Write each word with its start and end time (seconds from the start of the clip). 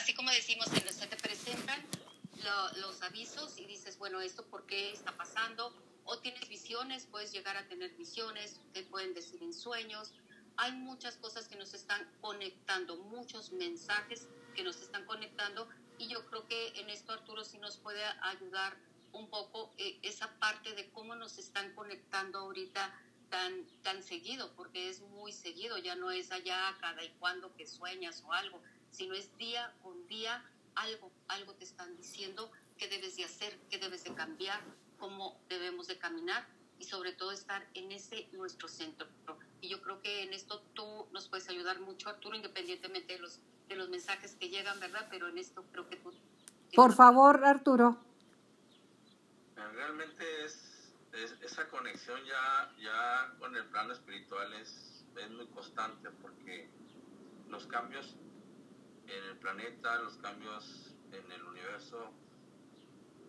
así 0.00 0.14
como 0.14 0.30
decimos, 0.30 0.66
se 0.68 1.06
te 1.06 1.16
presentan 1.16 1.84
los 2.78 3.02
avisos 3.02 3.58
y 3.58 3.66
dices, 3.66 3.98
bueno, 3.98 4.22
¿esto 4.22 4.46
por 4.46 4.64
qué 4.64 4.92
está 4.92 5.14
pasando? 5.14 5.74
O 6.04 6.18
tienes 6.18 6.48
visiones, 6.48 7.06
puedes 7.06 7.32
llegar 7.32 7.58
a 7.58 7.68
tener 7.68 7.90
visiones, 7.96 8.58
te 8.72 8.82
pueden 8.84 9.12
decir 9.12 9.42
en 9.42 9.52
sueños. 9.52 10.14
Hay 10.56 10.72
muchas 10.72 11.16
cosas 11.16 11.48
que 11.48 11.56
nos 11.56 11.74
están 11.74 12.10
conectando, 12.22 12.96
muchos 12.96 13.52
mensajes 13.52 14.26
que 14.54 14.62
nos 14.62 14.80
están 14.80 15.04
conectando 15.04 15.68
y 15.98 16.08
yo 16.08 16.24
creo 16.26 16.46
que 16.48 16.80
en 16.80 16.88
esto 16.88 17.12
Arturo 17.12 17.44
sí 17.44 17.58
nos 17.58 17.76
puede 17.76 18.02
ayudar 18.22 18.78
un 19.12 19.28
poco 19.28 19.70
eh, 19.76 19.98
esa 20.02 20.32
parte 20.38 20.72
de 20.72 20.88
cómo 20.92 21.14
nos 21.14 21.36
están 21.36 21.74
conectando 21.74 22.38
ahorita 22.38 22.98
tan, 23.28 23.66
tan 23.82 24.02
seguido, 24.02 24.50
porque 24.56 24.88
es 24.88 25.00
muy 25.00 25.32
seguido, 25.32 25.76
ya 25.76 25.94
no 25.94 26.10
es 26.10 26.32
allá 26.32 26.74
cada 26.80 27.04
y 27.04 27.10
cuando 27.20 27.54
que 27.54 27.66
sueñas 27.66 28.22
o 28.26 28.32
algo, 28.32 28.62
sino 28.90 29.14
es 29.14 29.36
día 29.36 29.74
con 29.82 30.06
día 30.06 30.44
algo, 30.74 31.10
algo 31.28 31.54
te 31.54 31.64
están 31.64 31.96
diciendo 31.96 32.50
que 32.78 32.88
debes 32.88 33.16
de 33.16 33.24
hacer, 33.24 33.58
que 33.70 33.78
debes 33.78 34.04
de 34.04 34.14
cambiar, 34.14 34.60
cómo 34.98 35.40
debemos 35.48 35.86
de 35.86 35.98
caminar 35.98 36.46
y 36.78 36.84
sobre 36.84 37.12
todo 37.12 37.32
estar 37.32 37.66
en 37.74 37.92
ese 37.92 38.28
nuestro 38.32 38.68
centro. 38.68 39.06
Y 39.60 39.68
yo 39.68 39.82
creo 39.82 40.00
que 40.00 40.22
en 40.22 40.32
esto 40.32 40.62
tú 40.74 41.06
nos 41.12 41.28
puedes 41.28 41.48
ayudar 41.48 41.80
mucho, 41.80 42.08
Arturo, 42.08 42.36
independientemente 42.36 43.14
de 43.14 43.18
los 43.18 43.40
de 43.70 43.76
los 43.76 43.88
mensajes 43.88 44.34
que 44.34 44.50
llegan, 44.50 44.78
¿verdad? 44.80 45.06
Pero 45.10 45.28
en 45.28 45.38
esto 45.38 45.64
creo 45.70 45.88
que 45.88 45.96
tú... 45.96 46.12
Por 46.74 46.92
favor, 46.92 47.42
Arturo. 47.44 47.96
Realmente 49.54 50.44
es, 50.44 50.60
esa 51.40 51.68
conexión 51.68 52.20
ya, 52.24 52.74
ya 52.80 53.32
con 53.38 53.54
el 53.54 53.64
plano 53.66 53.92
espiritual 53.92 54.52
es, 54.54 55.04
es 55.16 55.30
muy 55.30 55.46
constante 55.46 56.10
porque 56.20 56.68
los 57.48 57.66
cambios 57.66 58.16
en 59.10 59.24
el 59.24 59.36
planeta, 59.38 59.96
los 60.02 60.16
cambios 60.18 60.94
en 61.12 61.32
el 61.32 61.42
universo 61.44 62.12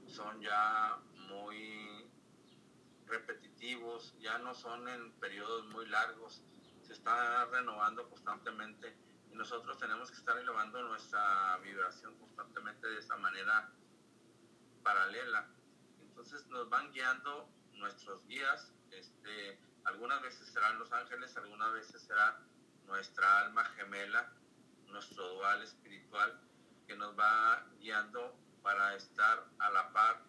son 0.08 0.42
ya 0.42 1.00
muy 1.30 2.10
repetitivos, 3.08 4.16
ya 4.20 4.38
no 4.40 4.54
son 4.54 4.88
en 4.88 5.12
periodos 5.14 5.66
muy 5.68 5.88
largos, 5.88 6.44
se 6.82 6.94
está 6.94 7.46
renovando 7.46 8.10
constantemente 8.10 8.96
y 9.32 9.36
nosotros 9.36 9.78
tenemos 9.80 10.12
que 10.12 10.18
estar 10.18 10.38
elevando 10.38 10.82
nuestra 10.84 11.58
vibración 11.58 12.16
constantemente 12.20 12.88
de 12.88 13.00
esa 13.00 13.18
manera 13.18 13.72
paralela. 14.84 15.48
Entonces 16.02 16.46
nos 16.48 16.70
van 16.70 16.92
guiando 16.92 17.50
nuestros 17.74 18.26
guías, 18.28 18.72
este, 18.92 19.60
algunas 19.86 20.22
veces 20.22 20.48
serán 20.50 20.78
los 20.78 20.92
ángeles, 20.92 21.36
algunas 21.38 21.74
veces 21.74 22.02
será 22.04 22.40
nuestra 22.86 23.40
alma 23.40 23.66
gemela, 23.66 24.32
nuestro 24.92 25.28
dual 25.36 25.64
espiritual, 25.64 26.40
que 26.88 26.96
nos 26.96 27.18
va 27.18 27.66
guiando 27.80 28.36
para 28.62 28.96
estar 28.96 29.46
a 29.60 29.72
la 29.72 29.92
par 29.92 30.24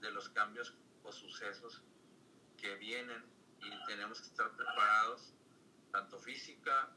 de 0.00 0.10
los 0.10 0.28
cambios 0.30 0.74
o 1.02 1.12
sucesos 1.12 1.82
que 2.56 2.74
vienen 2.76 3.24
y 3.60 3.86
tenemos 3.86 4.20
que 4.20 4.28
estar 4.28 4.50
preparados, 4.56 5.34
tanto 5.92 6.18
física, 6.18 6.90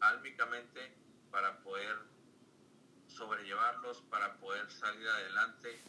álmicamente 0.00 0.94
para 1.30 1.62
poder 1.62 1.98
sobrellevarlos, 3.06 4.02
para 4.02 4.36
poder 4.38 4.70
salir 4.70 5.06
adelante, 5.08 5.80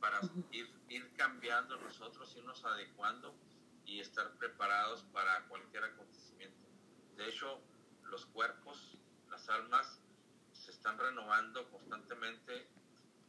para 0.00 0.20
ir, 0.52 0.70
ir 0.88 1.12
cambiando 1.16 1.76
nosotros, 1.78 2.34
irnos 2.36 2.64
adecuando 2.64 3.34
y 3.84 4.00
estar 4.00 4.30
preparados 4.36 5.02
para 5.12 5.46
cualquier 5.48 5.84
acontecimiento. 5.84 6.68
De 7.16 7.28
hecho, 7.28 7.60
los 8.04 8.26
cuerpos, 8.26 8.96
las 9.30 9.48
almas, 9.48 10.00
se 10.52 10.70
están 10.72 10.98
renovando 10.98 11.68
constantemente 11.70 12.66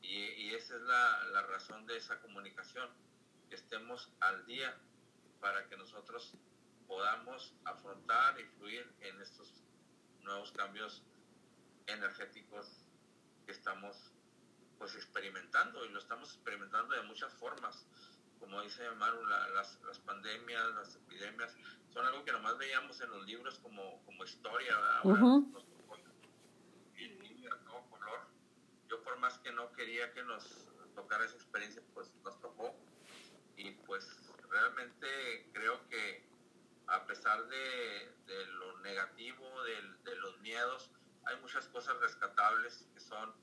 y, 0.01 0.15
y 0.15 0.55
esa 0.55 0.75
es 0.75 0.81
la, 0.81 1.23
la 1.25 1.43
razón 1.43 1.85
de 1.85 1.97
esa 1.97 2.19
comunicación, 2.19 2.89
que 3.49 3.55
estemos 3.55 4.09
al 4.19 4.45
día 4.45 4.75
para 5.39 5.67
que 5.67 5.77
nosotros 5.77 6.35
podamos 6.87 7.53
afrontar 7.65 8.39
y 8.39 8.43
fluir 8.57 8.89
en 9.01 9.21
estos 9.21 9.63
nuevos 10.21 10.51
cambios 10.51 11.03
energéticos 11.87 12.67
que 13.45 13.51
estamos 13.51 14.11
pues 14.77 14.95
experimentando 14.95 15.85
y 15.85 15.89
lo 15.89 15.99
estamos 15.99 16.33
experimentando 16.33 16.95
de 16.95 17.03
muchas 17.03 17.33
formas. 17.33 17.85
Como 18.39 18.61
dice 18.63 18.89
Maru, 18.91 19.23
las, 19.27 19.79
las, 19.83 19.99
pandemias, 19.99 20.73
las 20.73 20.95
epidemias, 20.95 21.55
son 21.93 22.05
algo 22.05 22.25
que 22.25 22.31
nomás 22.31 22.57
veíamos 22.57 22.99
en 23.01 23.11
los 23.11 23.25
libros 23.25 23.59
como, 23.59 24.03
como 24.05 24.23
historia. 24.23 24.75
Ahora 25.03 25.21
todo 27.65 27.81
color. 27.89 28.27
Yo 28.89 29.03
por 29.03 29.17
más 29.19 29.40
no 29.53 29.71
quería 29.73 30.13
que 30.13 30.23
nos 30.23 30.67
tocara 30.95 31.25
esa 31.25 31.35
experiencia, 31.35 31.81
pues 31.93 32.13
nos 32.23 32.39
tocó. 32.41 32.75
Y 33.55 33.71
pues 33.71 34.07
realmente 34.49 35.49
creo 35.53 35.87
que 35.89 36.23
a 36.87 37.05
pesar 37.05 37.47
de, 37.47 38.15
de 38.25 38.45
lo 38.47 38.79
negativo, 38.79 39.63
de, 39.63 39.81
de, 40.03 40.15
los 40.17 40.39
miedos, 40.41 40.91
hay 41.25 41.39
muchas 41.39 41.67
cosas 41.67 41.97
rescatables 41.99 42.85
que 42.93 42.99
son 42.99 43.33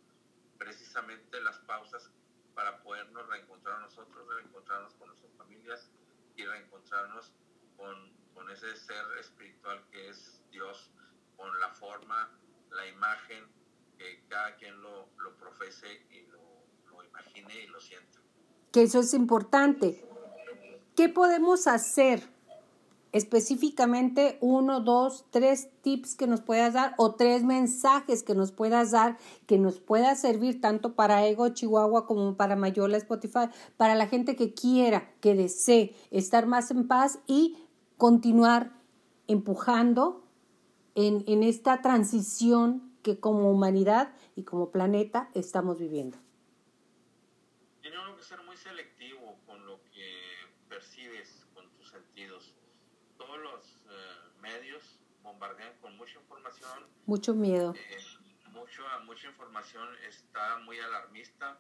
precisamente 0.59 1.41
las 1.41 1.59
pausas 1.61 2.11
para 2.55 2.83
podernos 2.83 3.27
reencontrar 3.29 3.81
nosotros, 3.81 4.29
reencontrarnos 4.35 4.95
con 4.95 5.09
nuestras 5.09 5.33
familias 5.35 5.91
y 6.37 6.45
reencontrarnos 6.45 7.33
con, 7.77 8.13
con 8.35 8.51
ese 8.51 8.77
ser 8.77 9.05
espiritual 9.19 9.83
que 9.91 10.09
es 10.09 10.43
Dios, 10.51 10.91
con 11.37 11.59
la 11.61 11.71
forma, 11.71 12.31
la 12.71 12.87
imagen, 12.87 13.47
que 13.99 14.25
cada 14.29 14.57
quien 14.57 14.81
lo, 14.81 15.09
lo 15.19 15.37
profese 15.37 15.87
y 16.11 16.23
lo, 16.31 16.39
lo 16.91 17.05
imagine 17.05 17.65
y 17.65 17.67
lo 17.67 17.81
sienta. 17.81 18.21
Que 18.73 18.83
eso 18.83 19.01
es 19.01 19.13
importante. 19.13 20.05
¿Qué 20.95 21.09
podemos 21.09 21.67
hacer 21.67 22.29
específicamente 23.13 24.39
uno, 24.41 24.81
dos, 24.81 25.25
tres 25.31 25.71
tips 25.83 26.15
que 26.15 26.27
nos 26.27 26.41
puedas 26.41 26.75
dar 26.75 26.95
o 26.99 27.15
tres 27.15 27.43
mensajes 27.43 28.23
que 28.23 28.35
nos 28.35 28.53
puedas 28.53 28.91
dar 28.91 29.17
que 29.47 29.59
nos 29.59 29.81
pueda 29.81 30.15
servir 30.15 30.61
tanto 30.61 30.95
para 30.95 31.27
Ego 31.27 31.49
Chihuahua 31.49 32.07
como 32.07 32.37
para 32.37 32.57
Mayola 32.57 32.99
Spotify, 32.99 33.49
para 33.77 33.95
la 33.95 34.07
gente 34.07 34.37
que 34.37 34.53
quiera, 34.53 35.11
que 35.21 35.35
desee 35.35 35.95
estar 36.11 36.47
más 36.47 36.71
en 36.71 36.87
paz 36.87 37.21
y 37.27 37.57
continuar 37.97 38.73
empujando 39.27 40.23
en, 40.95 41.25
en 41.27 41.43
esta 41.43 41.81
transición 41.81 42.88
que 43.15 43.21
como 43.21 43.51
humanidad 43.51 44.15
y 44.37 44.45
como 44.45 44.71
planeta 44.71 45.31
estamos 45.35 45.79
viviendo. 45.79 46.19
Tiene 47.81 47.99
uno 47.99 48.17
que 48.17 48.23
ser 48.23 48.43
muy 48.43 48.57
selectivo 48.57 49.39
con 49.47 49.65
lo 49.65 49.83
que 49.93 50.11
percibes 50.69 51.47
con 51.55 51.69
tus 51.71 51.89
sentidos 51.89 52.55
todos 53.19 53.39
los 53.39 53.65
eh, 53.91 54.31
medios 54.41 54.99
bombardean 55.23 55.77
con 55.81 55.97
mucha 55.97 56.19
información. 56.19 56.87
Mucho 57.07 57.35
miedo. 57.35 57.75
Eh, 57.75 57.99
mucho, 58.53 58.85
mucha 59.05 59.29
información 59.29 59.89
está 60.09 60.59
muy 60.59 60.79
alarmista. 60.79 61.59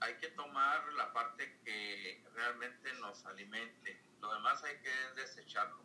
Hay 0.00 0.14
que 0.18 0.28
tomar 0.28 0.92
la 0.92 1.12
parte 1.12 1.58
que 1.64 2.22
realmente 2.34 2.92
nos 3.00 3.24
alimente. 3.26 4.00
Lo 4.20 4.32
demás 4.34 4.62
hay 4.62 4.76
que 4.78 5.20
desecharlo. 5.20 5.82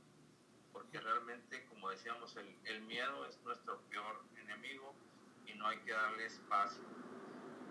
Porque 0.72 1.00
realmente, 1.00 1.66
como 1.66 1.90
decíamos, 1.90 2.36
el, 2.36 2.56
el 2.66 2.82
miedo 2.82 3.26
es 3.26 3.40
nuestro 3.44 3.80
peor 3.90 4.24
enemigo 4.54 4.94
y 5.46 5.54
no 5.56 5.68
hay 5.68 5.78
que 5.80 5.92
darle 5.92 6.26
espacio. 6.26 6.84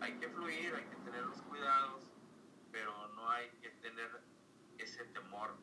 Hay 0.00 0.12
que 0.19 0.28
fluir, 0.28 0.75
hay 0.75 0.84
que 0.84 0.97
tener 0.97 1.25
los 1.25 1.41
cuidados, 1.43 2.03
pero 2.70 3.09
no 3.09 3.31
hay 3.31 3.48
que 3.62 3.70
tener 3.70 4.10
ese 4.78 5.04
temor 5.06 5.54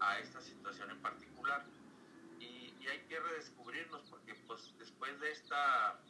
a 0.00 0.18
esta 0.18 0.40
situación 0.40 0.90
en 0.90 1.00
particular. 1.00 1.64
Y, 2.38 2.74
y, 2.80 2.88
hay 2.88 3.00
que 3.08 3.18
redescubrirnos 3.18 4.02
porque 4.10 4.34
pues 4.46 4.74
después 4.78 5.18
de 5.20 5.32
esta, 5.32 6.00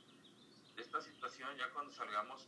de 0.77 0.83
esta 0.83 1.01
situación, 1.01 1.57
ya 1.57 1.71
cuando 1.71 1.93
salgamos, 1.93 2.47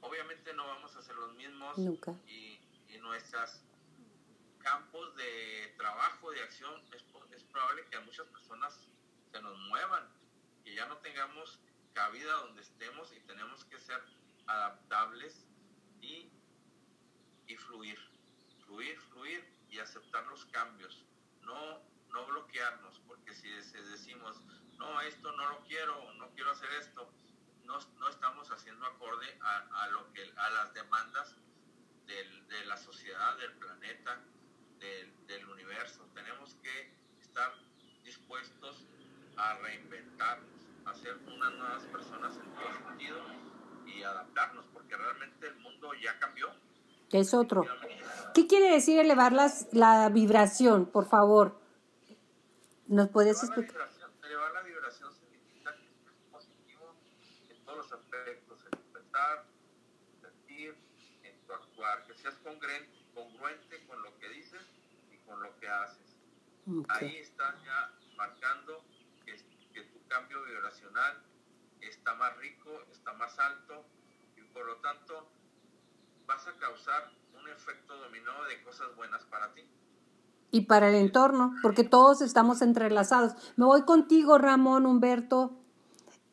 obviamente 0.00 0.52
no 0.52 0.66
vamos 0.66 0.94
a 0.96 1.02
ser 1.02 1.14
los 1.16 1.34
mismos 1.34 1.78
Nunca. 1.78 2.12
Y, 2.26 2.60
y 2.88 2.98
nuestros 2.98 3.62
campos 4.58 5.16
de 5.16 5.74
trabajo, 5.76 6.30
de 6.30 6.42
acción, 6.42 6.74
es, 6.92 7.04
es 7.34 7.44
probable 7.44 7.86
que 7.90 7.96
a 7.96 8.00
muchas 8.00 8.26
personas 8.28 8.88
se 9.32 9.40
nos 9.40 9.56
muevan, 9.68 10.08
ya 10.74 10.86
no 10.86 10.98
tengamos 10.98 11.60
cabida 11.92 12.32
donde 12.34 12.62
estemos 12.62 13.12
y 13.12 13.20
tenemos 13.20 13.64
que 13.66 13.78
ser 13.78 14.00
adaptables 14.46 15.46
y, 16.00 16.30
y 17.46 17.56
fluir, 17.56 17.98
fluir, 18.64 18.98
fluir 18.98 19.46
y 19.70 19.78
aceptar 19.78 20.26
los 20.26 20.44
cambios, 20.46 21.04
no, 21.42 21.82
no 22.08 22.26
bloquearnos, 22.26 22.98
porque 23.06 23.34
si 23.34 23.48
decimos, 23.50 24.40
no, 24.78 25.00
esto 25.02 25.32
no 25.32 25.48
lo 25.48 25.64
quiero, 25.64 26.12
no 26.14 26.30
quiero 26.34 26.50
hacer 26.50 26.70
esto, 26.80 27.12
no, 27.64 27.78
no 27.98 28.08
estamos 28.08 28.50
haciendo 28.50 28.84
acorde 28.86 29.38
a, 29.40 29.84
a, 29.84 29.88
lo 29.88 30.12
que, 30.12 30.32
a 30.36 30.50
las 30.50 30.74
demandas 30.74 31.36
del, 32.06 32.48
de 32.48 32.66
la 32.66 32.76
sociedad, 32.76 33.38
del 33.38 33.52
planeta, 33.54 34.20
del, 34.78 35.26
del 35.26 35.48
universo. 35.48 36.04
Tenemos 36.14 36.54
que 36.56 36.92
estar 37.20 37.54
dispuestos 38.02 38.86
a 39.36 39.54
reinventarnos, 39.54 39.91
conocer 41.02 41.34
unas 41.34 41.52
nuevas 41.54 41.84
personas 41.84 42.36
en 42.36 42.54
todo 42.54 42.88
sentido 42.88 43.18
y 43.86 44.02
adaptarnos, 44.02 44.64
porque 44.72 44.96
realmente 44.96 45.48
el 45.48 45.56
mundo 45.56 45.90
ya 45.94 46.18
cambió. 46.18 46.48
Es 47.10 47.34
otro. 47.34 47.66
¿Qué 48.34 48.46
quiere 48.46 48.70
decir 48.70 48.98
elevar 48.98 49.32
las, 49.32 49.68
la 49.72 50.08
vibración, 50.08 50.86
por 50.86 51.06
favor? 51.06 51.60
¿Nos 52.86 53.08
puedes 53.08 53.42
explicar? 53.42 53.90
elevar 54.22 54.52
la 54.52 54.62
vibración 54.62 55.12
significa 55.12 55.74
que 55.74 55.84
es 55.84 56.30
positivo 56.30 56.94
en 57.50 57.64
todos 57.64 57.78
los 57.78 57.92
aspectos, 57.92 58.58
en 58.64 58.92
pensar, 58.92 59.44
sentir, 60.20 60.76
en 61.24 61.46
tu 61.46 61.52
actuar, 61.52 62.06
que 62.06 62.14
seas 62.14 62.34
congruente, 62.44 62.92
congruente 63.14 63.86
con 63.86 64.02
lo 64.02 64.16
que 64.18 64.28
dices 64.30 64.62
y 65.12 65.16
con 65.26 65.42
lo 65.42 65.58
que 65.58 65.68
haces. 65.68 66.16
Okay. 66.66 67.08
Ahí 67.08 67.16
estás 67.16 67.56
ya 67.64 67.92
marcando 68.16 68.81
está 72.02 72.14
más 72.14 72.36
rico, 72.38 72.70
está 72.90 73.12
más 73.14 73.38
alto 73.38 73.84
y 74.36 74.42
por 74.52 74.66
lo 74.66 74.76
tanto 74.76 75.28
vas 76.26 76.46
a 76.46 76.56
causar 76.58 77.10
un 77.38 77.48
efecto 77.48 77.96
dominó 77.96 78.44
de 78.44 78.62
cosas 78.62 78.94
buenas 78.96 79.24
para 79.24 79.52
ti. 79.54 79.62
Y 80.50 80.62
para 80.62 80.88
el 80.90 80.96
entorno, 80.96 81.54
porque 81.62 81.82
todos 81.82 82.20
estamos 82.20 82.60
entrelazados. 82.60 83.32
Me 83.56 83.64
voy 83.64 83.82
contigo, 83.82 84.36
Ramón, 84.36 84.84
Humberto. 84.84 85.58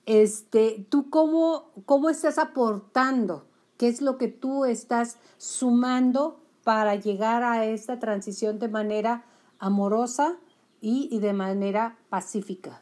Este, 0.06 0.86
¿tú 0.90 1.10
cómo, 1.10 1.72
cómo 1.86 2.10
estás 2.10 2.38
aportando? 2.38 3.48
¿Qué 3.78 3.88
es 3.88 4.02
lo 4.02 4.18
que 4.18 4.28
tú 4.28 4.66
estás 4.66 5.18
sumando 5.38 6.44
para 6.64 6.96
llegar 6.96 7.44
a 7.44 7.66
esta 7.66 8.00
transición 8.00 8.60
de 8.60 8.68
manera 8.68 9.24
amorosa 9.58 10.38
y 10.81 11.18
de 11.20 11.34
manera 11.34 11.98
pacífica? 12.10 12.81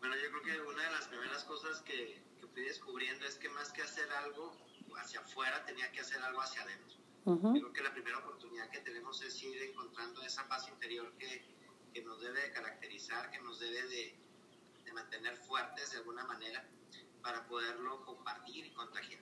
Bueno, 0.00 0.14
yo 0.16 0.30
creo 0.30 0.42
que 0.42 0.62
una 0.62 0.82
de 0.82 0.92
las 0.92 1.06
primeras 1.08 1.44
cosas 1.44 1.82
que, 1.82 2.22
que 2.40 2.46
fui 2.46 2.62
descubriendo 2.62 3.26
es 3.26 3.36
que 3.36 3.50
más 3.50 3.70
que 3.70 3.82
hacer 3.82 4.10
algo 4.24 4.50
hacia 4.96 5.20
afuera, 5.20 5.62
tenía 5.66 5.92
que 5.92 6.00
hacer 6.20 6.24
algo 6.24 6.40
hacia 6.40 6.62
adentro. 6.62 6.96
Ujú. 7.24 7.54
Yo 7.54 7.60
creo 7.60 7.72
que 7.72 7.82
la 7.82 7.92
primera 7.92 8.18
oportunidad 8.18 8.70
que 8.70 8.80
tenemos 8.80 9.22
es 9.22 9.42
ir 9.42 9.62
encontrando 9.62 10.22
esa 10.22 10.46
paz 10.48 10.68
interior 10.68 11.12
que, 11.18 11.44
que 11.92 12.02
nos 12.02 12.20
debe 12.20 12.40
de 12.40 12.52
caracterizar, 12.52 13.30
que 13.30 13.40
nos 13.40 13.58
debe 13.58 13.82
de, 13.88 14.14
de 14.84 14.92
mantener 14.92 15.36
fuertes 15.36 15.92
de 15.92 15.98
alguna 15.98 16.24
manera 16.24 16.66
para 17.22 17.46
poderlo 17.46 18.04
compartir 18.04 18.66
y 18.66 18.70
contagiar. 18.70 19.20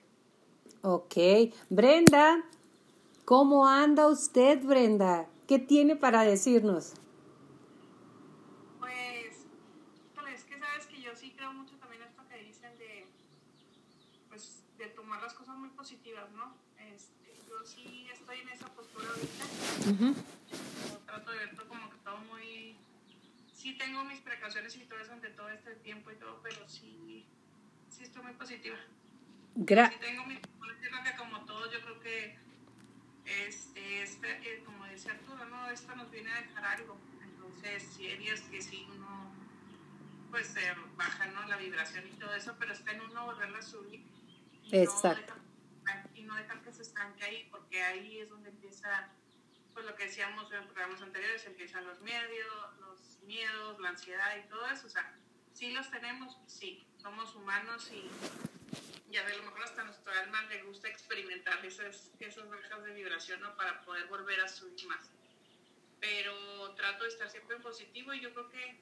Ok. 0.81 1.15
Brenda, 1.69 2.43
¿cómo 3.25 3.67
anda 3.67 4.07
usted, 4.07 4.63
Brenda? 4.63 5.27
¿Qué 5.47 5.59
tiene 5.59 5.95
para 5.95 6.23
decirnos? 6.23 6.93
Pues, 8.79 9.45
híjole, 10.13 10.33
es 10.33 10.43
que 10.45 10.57
sabes 10.57 10.85
que 10.85 11.01
yo 11.01 11.15
sí 11.15 11.33
creo 11.35 11.51
mucho 11.51 11.75
también 11.77 12.03
esto 12.03 12.23
que 12.29 12.37
dicen 12.43 12.77
de, 12.77 13.07
pues, 14.29 14.63
de 14.77 14.85
tomar 14.87 15.21
las 15.21 15.33
cosas 15.33 15.57
muy 15.57 15.69
positivas, 15.89 16.29
¿no? 16.33 16.55
Este, 16.93 17.33
yo 17.49 17.65
sí 17.65 18.07
estoy 18.13 18.41
en 18.41 18.49
esa 18.49 18.67
postura 18.67 19.07
ahorita. 19.09 19.45
Ujú. 19.89 20.13
Yo 20.87 20.97
trato 21.07 21.31
de 21.31 21.37
ver 21.37 21.55
todo 21.55 21.67
como 21.67 21.89
que 21.89 21.97
todo 21.97 22.17
muy... 22.19 22.75
Sí 23.53 23.73
tengo 23.75 24.03
mis 24.03 24.19
precauciones 24.21 24.75
y 24.75 24.81
todo 24.85 24.99
eso 24.99 25.13
ante 25.13 25.29
todo 25.29 25.49
este 25.49 25.73
tiempo 25.77 26.11
y 26.11 26.15
todo, 26.17 26.39
pero 26.43 26.69
sí, 26.69 27.25
sí 27.89 28.03
estoy 28.03 28.21
muy 28.21 28.33
positiva. 28.33 28.77
Gra- 29.55 29.89
Sí 29.91 29.97
tengo 29.99 30.25
creo 30.25 31.03
que 31.03 31.15
como 31.17 31.43
todos, 31.45 31.73
yo 31.73 31.81
creo 31.81 31.99
que, 32.01 32.37
este, 33.25 34.03
este, 34.03 34.29
eh, 34.29 34.63
como 34.63 34.85
decía 34.85 35.13
Arturo, 35.13 35.43
¿no? 35.45 35.69
Esto 35.71 35.95
nos 35.95 36.11
viene 36.11 36.31
a 36.31 36.41
dejar 36.41 36.65
algo. 36.65 36.97
Entonces, 37.23 37.83
sí 37.95 38.05
hay 38.07 38.17
días 38.19 38.41
que 38.41 38.61
sí 38.61 38.87
uno, 38.95 39.33
pues, 40.29 40.47
se 40.47 40.61
baja, 40.95 41.25
¿no? 41.27 41.45
La 41.47 41.57
vibración 41.57 42.07
y 42.07 42.11
todo 42.11 42.33
eso, 42.35 42.55
pero 42.59 42.73
está 42.73 42.91
en 42.91 43.01
uno 43.01 43.25
volverla 43.25 43.57
a 43.57 43.63
subir. 43.63 44.03
Exacto. 44.71 45.33
No 45.35 45.48
y 46.19 46.23
no 46.23 46.35
dejar 46.35 46.61
que 46.61 46.71
se 46.71 46.83
estanque 46.83 47.23
ahí, 47.23 47.47
porque 47.51 47.81
ahí 47.81 48.19
es 48.19 48.29
donde 48.29 48.49
empieza, 48.49 49.09
pues, 49.73 49.85
lo 49.85 49.95
que 49.95 50.05
decíamos 50.05 50.51
en 50.51 50.65
programas 50.65 51.01
anteriores, 51.01 51.45
empiezan 51.45 51.85
los 51.85 51.99
miedos, 52.01 52.79
los 52.79 53.19
miedos, 53.23 53.79
la 53.79 53.89
ansiedad 53.89 54.37
y 54.37 54.47
todo 54.49 54.67
eso. 54.67 54.87
O 54.87 54.89
sea, 54.89 55.15
sí 55.53 55.71
los 55.71 55.89
tenemos, 55.89 56.37
sí, 56.47 56.85
somos 56.97 57.35
humanos 57.35 57.91
y 57.91 58.09
y 59.11 59.17
a 59.17 59.27
lo 59.27 59.43
mejor 59.43 59.63
hasta 59.63 59.83
nuestro 59.83 60.13
alma 60.13 60.43
le 60.43 60.63
gusta 60.63 60.87
experimentar 60.87 61.65
esas, 61.65 62.11
esas 62.19 62.47
bajas 62.47 62.83
de 62.83 62.93
vibración 62.93 63.41
¿no? 63.41 63.55
para 63.55 63.81
poder 63.81 64.05
volver 64.05 64.39
a 64.41 64.47
subir 64.47 64.85
más. 64.87 65.11
Pero 65.99 66.75
trato 66.75 67.03
de 67.03 67.09
estar 67.09 67.29
siempre 67.29 67.55
en 67.55 67.61
positivo 67.61 68.13
y 68.13 68.21
yo 68.21 68.31
creo 68.33 68.49
que 68.49 68.79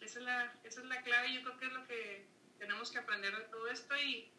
esa 0.00 0.18
es 0.18 0.24
la, 0.24 0.58
esa 0.64 0.80
es 0.80 0.86
la 0.86 1.02
clave, 1.02 1.32
yo 1.32 1.42
creo 1.42 1.58
que 1.58 1.66
es 1.66 1.72
lo 1.72 1.86
que 1.86 2.26
tenemos 2.58 2.90
que 2.90 2.98
aprender 2.98 3.36
de 3.36 3.44
todo 3.44 3.68
esto 3.68 3.96
y 3.96 4.30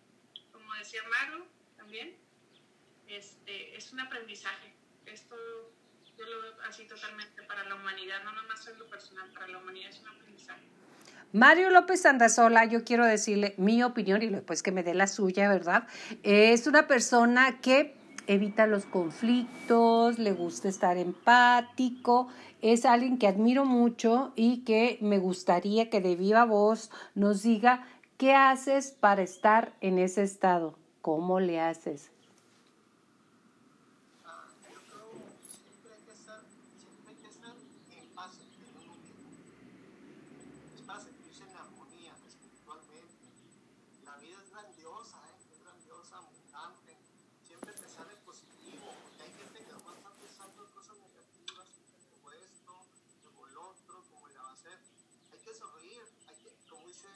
como 0.51 0.73
decía 0.75 1.01
Maru 1.03 1.47
también, 1.79 2.15
este, 3.07 3.75
es 3.75 3.91
un 3.91 4.01
aprendizaje. 4.01 4.73
Esto 5.05 5.35
yo 6.17 6.25
lo 6.25 6.41
veo 6.41 6.53
así 6.67 6.85
totalmente 6.85 7.41
para 7.43 7.63
la 7.63 7.75
humanidad, 7.75 8.23
no 8.23 8.33
nomás 8.33 8.67
en 8.67 8.77
lo 8.77 8.87
personal, 8.89 9.29
para 9.31 9.47
la 9.47 9.57
humanidad 9.57 9.89
es 9.89 10.01
un 10.01 10.09
aprendizaje. 10.09 10.61
Mario 11.31 11.69
López 11.69 12.05
Andazola, 12.05 12.65
yo 12.65 12.83
quiero 12.83 13.05
decirle 13.05 13.53
mi 13.57 13.83
opinión 13.83 14.21
y 14.21 14.27
después 14.27 14.63
que 14.63 14.71
me 14.71 14.83
dé 14.83 14.93
la 14.93 15.07
suya, 15.07 15.47
¿verdad? 15.47 15.87
Es 16.23 16.67
una 16.67 16.87
persona 16.87 17.61
que 17.61 17.95
evita 18.25 18.67
los 18.67 18.85
conflictos, 18.85 20.19
le 20.19 20.33
gusta 20.33 20.67
estar 20.67 20.97
empático, 20.97 22.27
es 22.61 22.85
alguien 22.85 23.17
que 23.17 23.27
admiro 23.27 23.63
mucho 23.63 24.33
y 24.35 24.63
que 24.63 24.97
me 25.01 25.19
gustaría 25.19 25.89
que 25.89 26.01
de 26.01 26.15
viva 26.15 26.45
voz 26.45 26.91
nos 27.15 27.43
diga 27.43 27.87
qué 28.17 28.33
haces 28.33 28.91
para 28.91 29.21
estar 29.21 29.73
en 29.81 29.99
ese 29.99 30.23
estado, 30.23 30.78
cómo 31.01 31.39
le 31.39 31.59
haces. 31.59 32.11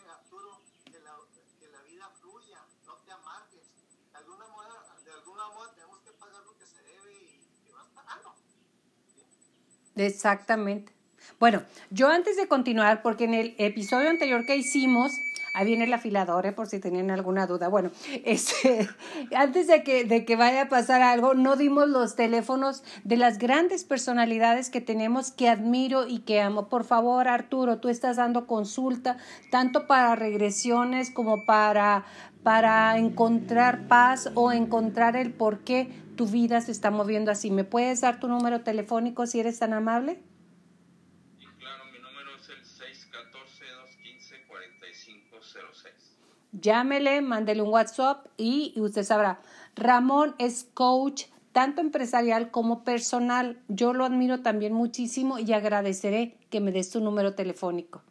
Arturo, 0.09 0.62
que 0.85 1.00
la, 1.00 1.18
que 1.59 1.68
la 1.68 1.81
vida 1.81 2.09
fluya, 2.21 2.65
no 2.85 2.95
te 2.97 3.11
amargues. 3.11 3.53
De 4.13 4.19
alguna 4.19 4.47
moda, 4.47 4.69
de 5.03 5.11
alguna 5.11 5.43
tenemos 5.75 5.99
que 5.99 6.11
pagar 6.11 6.43
lo 6.43 6.55
que 6.57 6.65
se 6.65 6.77
debe 6.83 7.13
y, 7.13 7.67
y 7.67 7.71
vas 7.71 7.87
pagando. 7.95 8.35
Exactamente. 9.95 10.93
Bueno, 11.39 11.63
yo 11.89 12.09
antes 12.09 12.37
de 12.37 12.47
continuar, 12.47 13.01
porque 13.01 13.25
en 13.25 13.33
el 13.33 13.55
episodio 13.57 14.09
anterior 14.09 14.45
que 14.45 14.55
hicimos, 14.55 15.11
ahí 15.53 15.65
viene 15.65 15.85
el 15.85 15.93
afilador, 15.93 16.45
¿eh? 16.45 16.51
por 16.51 16.67
si 16.67 16.79
tenían 16.79 17.11
alguna 17.11 17.47
duda. 17.47 17.67
Bueno, 17.67 17.91
este, 18.25 18.89
antes 19.35 19.67
de 19.67 19.83
que, 19.83 20.05
de 20.05 20.25
que 20.25 20.35
vaya 20.35 20.63
a 20.63 20.69
pasar 20.69 21.01
algo, 21.01 21.33
no 21.33 21.55
dimos 21.55 21.87
los 21.87 22.15
teléfonos 22.15 22.83
de 23.03 23.17
las 23.17 23.37
grandes 23.37 23.83
personalidades 23.83 24.69
que 24.69 24.81
tenemos 24.81 25.31
que 25.31 25.49
admiro 25.49 26.07
y 26.07 26.19
que 26.19 26.41
amo. 26.41 26.69
Por 26.69 26.83
favor, 26.83 27.27
Arturo, 27.27 27.79
tú 27.79 27.89
estás 27.89 28.17
dando 28.17 28.47
consulta 28.47 29.17
tanto 29.51 29.87
para 29.87 30.15
regresiones 30.15 31.11
como 31.11 31.45
para, 31.45 32.05
para 32.44 32.97
encontrar 32.97 33.88
paz 33.88 34.30
o 34.35 34.52
encontrar 34.52 35.16
el 35.16 35.33
por 35.33 35.64
qué 35.64 35.90
tu 36.16 36.28
vida 36.28 36.62
se 36.62 36.71
está 36.71 36.92
moviendo 36.92 37.31
así. 37.31 37.50
¿Me 37.52 37.64
puedes 37.64 38.02
dar 38.02 38.19
tu 38.19 38.28
número 38.28 38.62
telefónico 38.62 39.26
si 39.26 39.40
eres 39.40 39.57
tan 39.59 39.73
amable? 39.73 40.21
Y 41.40 41.45
claro, 41.45 41.85
mi 41.92 42.00
número 42.00 42.35
es 42.35 42.50
el 42.50 42.64
614-215-4506. 45.31 45.92
Llámele, 46.52 47.21
mándele 47.21 47.62
un 47.62 47.69
WhatsApp 47.69 48.28
y, 48.38 48.73
y 48.76 48.81
usted 48.81 49.04
sabrá. 49.04 49.40
Ramón 49.76 50.35
es 50.38 50.66
coach 50.73 51.26
tanto 51.54 51.80
empresarial 51.81 52.52
como 52.52 52.83
personal. 52.83 53.64
Yo 53.69 53.94
lo 53.94 54.04
admiro 54.04 54.42
también 54.42 54.73
muchísimo 54.73 55.40
y 55.40 55.54
agradeceré 55.54 56.38
que 56.50 56.59
me 56.59 56.71
des 56.71 56.90
tu 56.90 57.00
número 57.00 57.35
telefónico. 57.35 58.04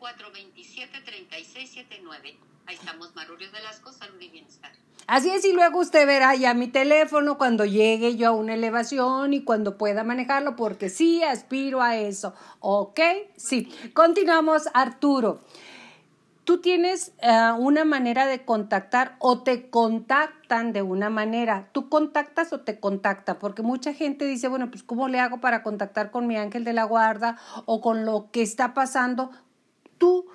614-427-3679. 0.00 2.38
Ahí 2.64 2.76
estamos, 2.76 3.14
Marurios 3.14 3.52
Velasco, 3.52 3.92
Salud 3.92 4.18
y 4.22 4.30
Bienestar. 4.30 4.72
Así 5.08 5.30
es, 5.30 5.42
y 5.46 5.54
luego 5.54 5.78
usted 5.80 6.06
verá 6.06 6.34
ya 6.34 6.52
mi 6.52 6.68
teléfono 6.68 7.38
cuando 7.38 7.64
llegue 7.64 8.16
yo 8.16 8.28
a 8.28 8.32
una 8.32 8.52
elevación 8.52 9.32
y 9.32 9.42
cuando 9.42 9.78
pueda 9.78 10.04
manejarlo, 10.04 10.54
porque 10.54 10.90
sí 10.90 11.22
aspiro 11.22 11.80
a 11.80 11.96
eso. 11.96 12.34
¿Ok? 12.60 13.00
Sí. 13.34 13.72
Continuamos, 13.94 14.68
Arturo. 14.74 15.40
tú 16.44 16.60
tienes 16.60 17.14
eh, 17.22 17.52
una 17.58 17.86
manera 17.86 18.26
de 18.26 18.44
contactar 18.44 19.16
o 19.18 19.42
te 19.42 19.70
contactan 19.70 20.74
de 20.74 20.82
una 20.82 21.08
manera. 21.08 21.70
¿Tú 21.72 21.88
contactas 21.88 22.52
o 22.52 22.60
te 22.60 22.78
contactan? 22.78 23.38
Porque 23.38 23.62
mucha 23.62 23.94
gente 23.94 24.26
dice, 24.26 24.48
bueno, 24.48 24.70
pues 24.70 24.82
¿cómo 24.82 25.08
le 25.08 25.20
hago 25.20 25.40
para 25.40 25.62
contactar 25.62 26.10
con 26.10 26.26
mi 26.26 26.36
ángel 26.36 26.64
de 26.64 26.74
la 26.74 26.84
guarda 26.84 27.38
o 27.64 27.80
con 27.80 28.04
lo 28.04 28.28
que 28.30 28.42
está 28.42 28.74
pasando? 28.74 29.30
Tú, 29.96 30.26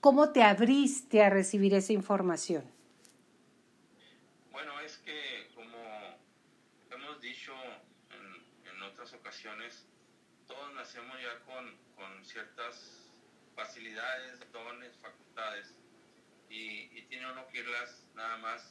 ¿cómo 0.00 0.28
te 0.30 0.42
abriste 0.42 1.22
a 1.22 1.30
recibir 1.30 1.72
esa 1.72 1.94
información? 1.94 2.64
Bueno, 4.50 4.78
es 4.80 4.96
que 4.98 5.50
como 5.54 5.76
hemos 6.90 7.20
dicho 7.20 7.52
en, 8.10 8.72
en 8.74 8.82
otras 8.82 9.12
ocasiones, 9.14 9.86
todos 10.46 10.72
nacemos 10.74 11.16
ya 11.20 11.44
con, 11.44 11.76
con 11.96 12.24
ciertas 12.24 13.08
facilidades, 13.56 14.40
dones, 14.52 14.92
facultades, 14.98 15.74
y, 16.48 16.90
y, 16.98 17.02
tiene 17.08 17.32
uno 17.32 17.48
que 17.48 17.60
irlas 17.60 18.06
nada 18.22 18.36
más 18.38 18.62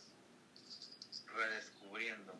redescubriendo. 1.36 2.34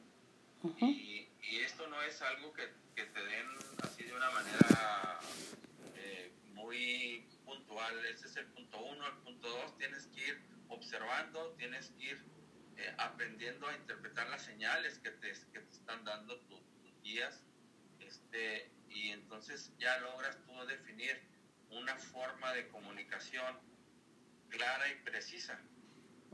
y, 0.80 1.28
y, 1.42 1.60
esto 1.60 1.88
no 1.88 2.02
es 2.04 2.22
algo 2.22 2.54
que, 2.54 2.70
que, 2.96 3.04
te 3.06 3.24
den 3.24 3.48
así 3.84 4.04
de 4.04 4.14
una 4.14 4.32
manera 4.32 5.20
eh, 5.96 6.32
muy 6.54 7.28
puntual. 7.46 8.06
Ese 8.06 8.28
es 8.28 8.36
el 8.38 8.46
punto 8.48 8.80
uno. 8.80 9.08
El 9.08 9.18
punto 9.18 9.50
dos, 9.50 9.78
tienes 9.78 10.08
que 10.08 10.28
ir 10.28 10.42
observando, 10.70 11.54
tienes 11.58 11.90
que 11.98 12.12
ir 12.12 12.24
eh, 12.78 12.96
aprendiendo 12.98 13.68
a 13.68 13.76
interpretar 13.76 14.30
las 14.30 14.44
señales 14.44 15.00
que 15.00 15.12
te, 15.12 15.34
que 15.52 15.60
te 15.60 15.72
están 15.72 16.06
dando 16.06 16.40
tu, 16.42 16.62
tus 16.82 17.02
guías. 17.02 17.44
Este, 18.00 18.72
y 18.90 19.10
entonces 19.10 19.74
ya 19.80 19.98
logras 20.00 20.38
tú 20.46 20.54
definir 20.66 21.22
una 21.72 21.96
forma 21.98 22.54
de 22.54 22.68
comunicación 22.70 23.60
clara 24.50 24.90
y 24.90 24.96
precisa. 25.04 25.60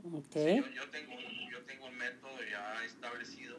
Okay. 0.04 0.62
Sí, 0.62 0.62
yo, 0.62 0.84
yo, 0.84 0.90
tengo 0.90 1.14
un, 1.14 1.50
yo 1.50 1.62
tengo 1.64 1.86
un 1.86 1.96
método 1.96 2.42
ya 2.50 2.84
establecido 2.84 3.58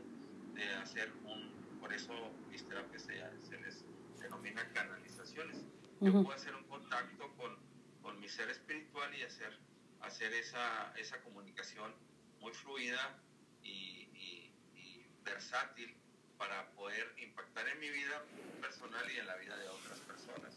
de 0.53 0.63
hacer 0.75 1.11
un, 1.25 1.79
por 1.79 1.93
eso 1.93 2.13
mis 2.49 2.67
terapias 2.67 3.03
se, 3.03 3.15
se 3.47 3.59
les 3.59 3.83
denomina 4.19 4.67
canalizaciones. 4.73 5.57
Uh 5.57 6.07
-huh. 6.07 6.13
Yo 6.13 6.23
puedo 6.23 6.35
hacer 6.35 6.55
un 6.55 6.63
contacto 6.63 7.35
con, 7.35 7.57
con 8.01 8.19
mi 8.19 8.29
ser 8.29 8.49
espiritual 8.49 9.13
y 9.15 9.23
hacer, 9.23 9.57
hacer 10.01 10.33
esa, 10.33 10.93
esa 10.97 11.21
comunicación 11.21 11.93
muy 12.39 12.53
fluida 12.53 13.19
y, 13.63 14.07
y, 14.15 14.51
y 14.75 15.05
versátil 15.23 15.93
para 16.37 16.71
poder 16.71 17.13
impactar 17.17 17.67
en 17.67 17.79
mi 17.79 17.89
vida 17.89 18.23
personal 18.61 19.05
y 19.11 19.17
en 19.17 19.27
la 19.27 19.35
vida 19.35 19.57
de 19.57 19.67
otras 19.67 19.99
personas 19.99 20.53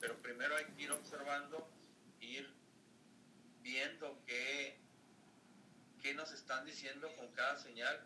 pero 0.00 0.14
primero 0.16 0.56
hay 0.56 0.64
que 0.76 0.82
ir 0.82 0.92
observando, 0.92 1.68
ir 2.20 2.48
viendo 3.62 4.18
qué, 4.26 4.77
qué 6.08 6.14
nos 6.14 6.32
están 6.32 6.64
diciendo 6.64 7.06
con 7.16 7.28
cada 7.32 7.58
señal 7.58 8.00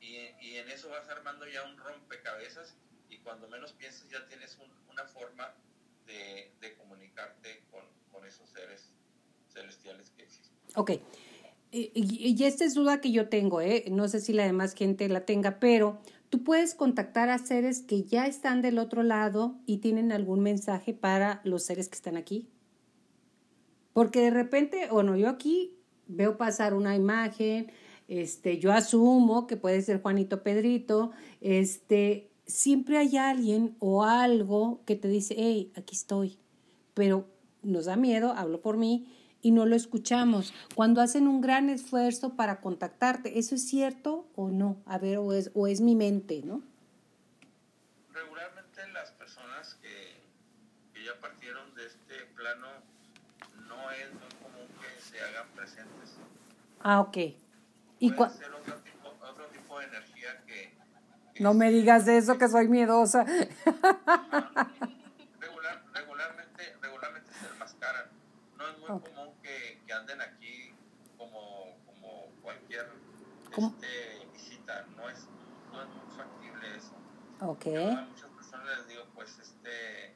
y, 0.00 0.56
en 0.56 0.70
eso 0.70 0.88
vas 0.88 1.08
armando 1.08 1.46
ya 1.48 1.64
un 1.64 1.76
rompecabezas 1.76 2.76
y 3.08 3.18
cuando 3.18 3.48
menos 3.48 3.72
piensas 3.72 4.08
ya 4.08 4.24
tienes 4.26 4.56
un, 4.58 4.70
una 4.92 5.04
forma 5.06 5.52
de, 6.06 6.52
comunicarte 6.78 7.64
con, 7.70 7.82
esos 8.24 8.48
seres 8.48 8.90
celestiales 9.52 10.10
que 10.16 10.22
existen. 10.22 10.54
Ok. 10.76 10.92
Y, 11.72 11.90
y, 11.94 12.34
y, 12.34 12.44
esta 12.44 12.64
es 12.64 12.72
duda 12.72 13.00
que 13.00 13.12
yo 13.12 13.28
tengo, 13.28 13.60
¿eh? 13.60 13.84
no 13.90 14.08
sé 14.08 14.20
si 14.20 14.32
la 14.32 14.44
demás 14.44 14.74
gente 14.74 15.08
la 15.08 15.26
tenga, 15.26 15.58
pero 15.58 16.00
Tú 16.30 16.42
puedes 16.42 16.74
contactar 16.74 17.28
a 17.28 17.38
seres 17.38 17.80
que 17.82 18.02
ya 18.02 18.26
están 18.26 18.60
del 18.60 18.80
otro 18.80 19.04
lado 19.04 19.54
y 19.66 19.78
tienen 19.78 20.10
algún 20.10 20.40
mensaje 20.40 20.92
para 20.92 21.40
los 21.44 21.64
seres 21.64 21.88
que 21.88 21.94
están 21.94 22.16
aquí. 22.16 22.48
Porque 23.92 24.20
de 24.20 24.30
repente, 24.30 24.88
bueno, 24.90 25.16
yo 25.16 25.28
aquí 25.28 25.73
veo 26.06 26.36
pasar 26.36 26.74
una 26.74 26.96
imagen, 26.96 27.72
este, 28.08 28.58
yo 28.58 28.72
asumo 28.72 29.46
que 29.46 29.56
puede 29.56 29.80
ser 29.82 30.02
Juanito 30.02 30.42
Pedrito, 30.42 31.12
este, 31.40 32.30
siempre 32.46 32.98
hay 32.98 33.16
alguien 33.16 33.76
o 33.78 34.04
algo 34.04 34.82
que 34.84 34.96
te 34.96 35.08
dice, 35.08 35.34
hey, 35.38 35.72
aquí 35.76 35.94
estoy, 35.94 36.38
pero 36.92 37.26
nos 37.62 37.86
da 37.86 37.96
miedo, 37.96 38.32
hablo 38.32 38.60
por 38.60 38.76
mí, 38.76 39.06
y 39.40 39.50
no 39.50 39.66
lo 39.66 39.76
escuchamos. 39.76 40.54
Cuando 40.74 41.02
hacen 41.02 41.28
un 41.28 41.42
gran 41.42 41.68
esfuerzo 41.68 42.34
para 42.34 42.60
contactarte, 42.60 43.38
¿eso 43.38 43.54
es 43.54 43.66
cierto 43.68 44.26
o 44.36 44.48
no? 44.48 44.82
A 44.86 44.96
ver, 44.98 45.18
o 45.18 45.34
es, 45.34 45.50
o 45.54 45.66
es 45.66 45.82
mi 45.82 45.94
mente, 45.94 46.40
¿no? 46.42 46.62
Regularmente 48.12 48.88
las 48.94 49.10
personas 49.12 49.74
que, 49.82 50.14
que 50.94 51.04
ya 51.04 51.20
partieron 51.20 51.74
de 51.74 51.86
este 51.86 52.24
plano 52.34 52.68
no 53.68 53.90
es 53.90 54.12
muy 54.12 54.30
común 54.42 54.68
que 54.80 55.02
se 55.02 55.20
hagan 55.20 55.48
presentes. 55.54 56.16
Ah, 56.86 57.00
ok. 57.00 57.16
¿Y 57.98 58.12
Puede 58.12 58.30
ser 58.30 58.52
otro 58.52 58.74
tipo, 58.82 59.08
otro 59.08 59.46
tipo 59.46 59.78
de 59.78 59.86
energía 59.86 60.42
que... 60.46 60.76
que 61.32 61.42
no 61.42 61.54
me 61.54 61.70
digas 61.70 62.06
eso, 62.06 62.36
que 62.36 62.46
soy 62.46 62.68
miedosa. 62.68 63.24
Regular, 65.40 65.82
regularmente, 65.94 66.76
regularmente 66.82 67.32
se 67.32 67.46
enmascaran. 67.46 68.10
No 68.58 68.68
es 68.68 68.78
muy 68.78 68.90
okay. 68.90 69.14
común 69.14 69.34
que, 69.42 69.80
que, 69.86 69.92
anden 69.94 70.20
aquí 70.20 70.74
como, 71.16 71.74
como 71.86 72.26
cualquier 72.42 72.86
este, 73.50 74.26
visita. 74.34 74.84
No 74.94 75.08
es, 75.08 75.26
no 75.72 75.82
es 75.82 75.88
muy 75.88 76.14
factible 76.14 76.76
eso. 76.76 76.92
Ok. 77.40 77.64
Yo 77.64 77.92
a 77.92 78.02
muchas 78.02 78.28
personas 78.28 78.76
les 78.76 78.88
digo, 78.88 79.06
pues, 79.14 79.38
este, 79.38 80.14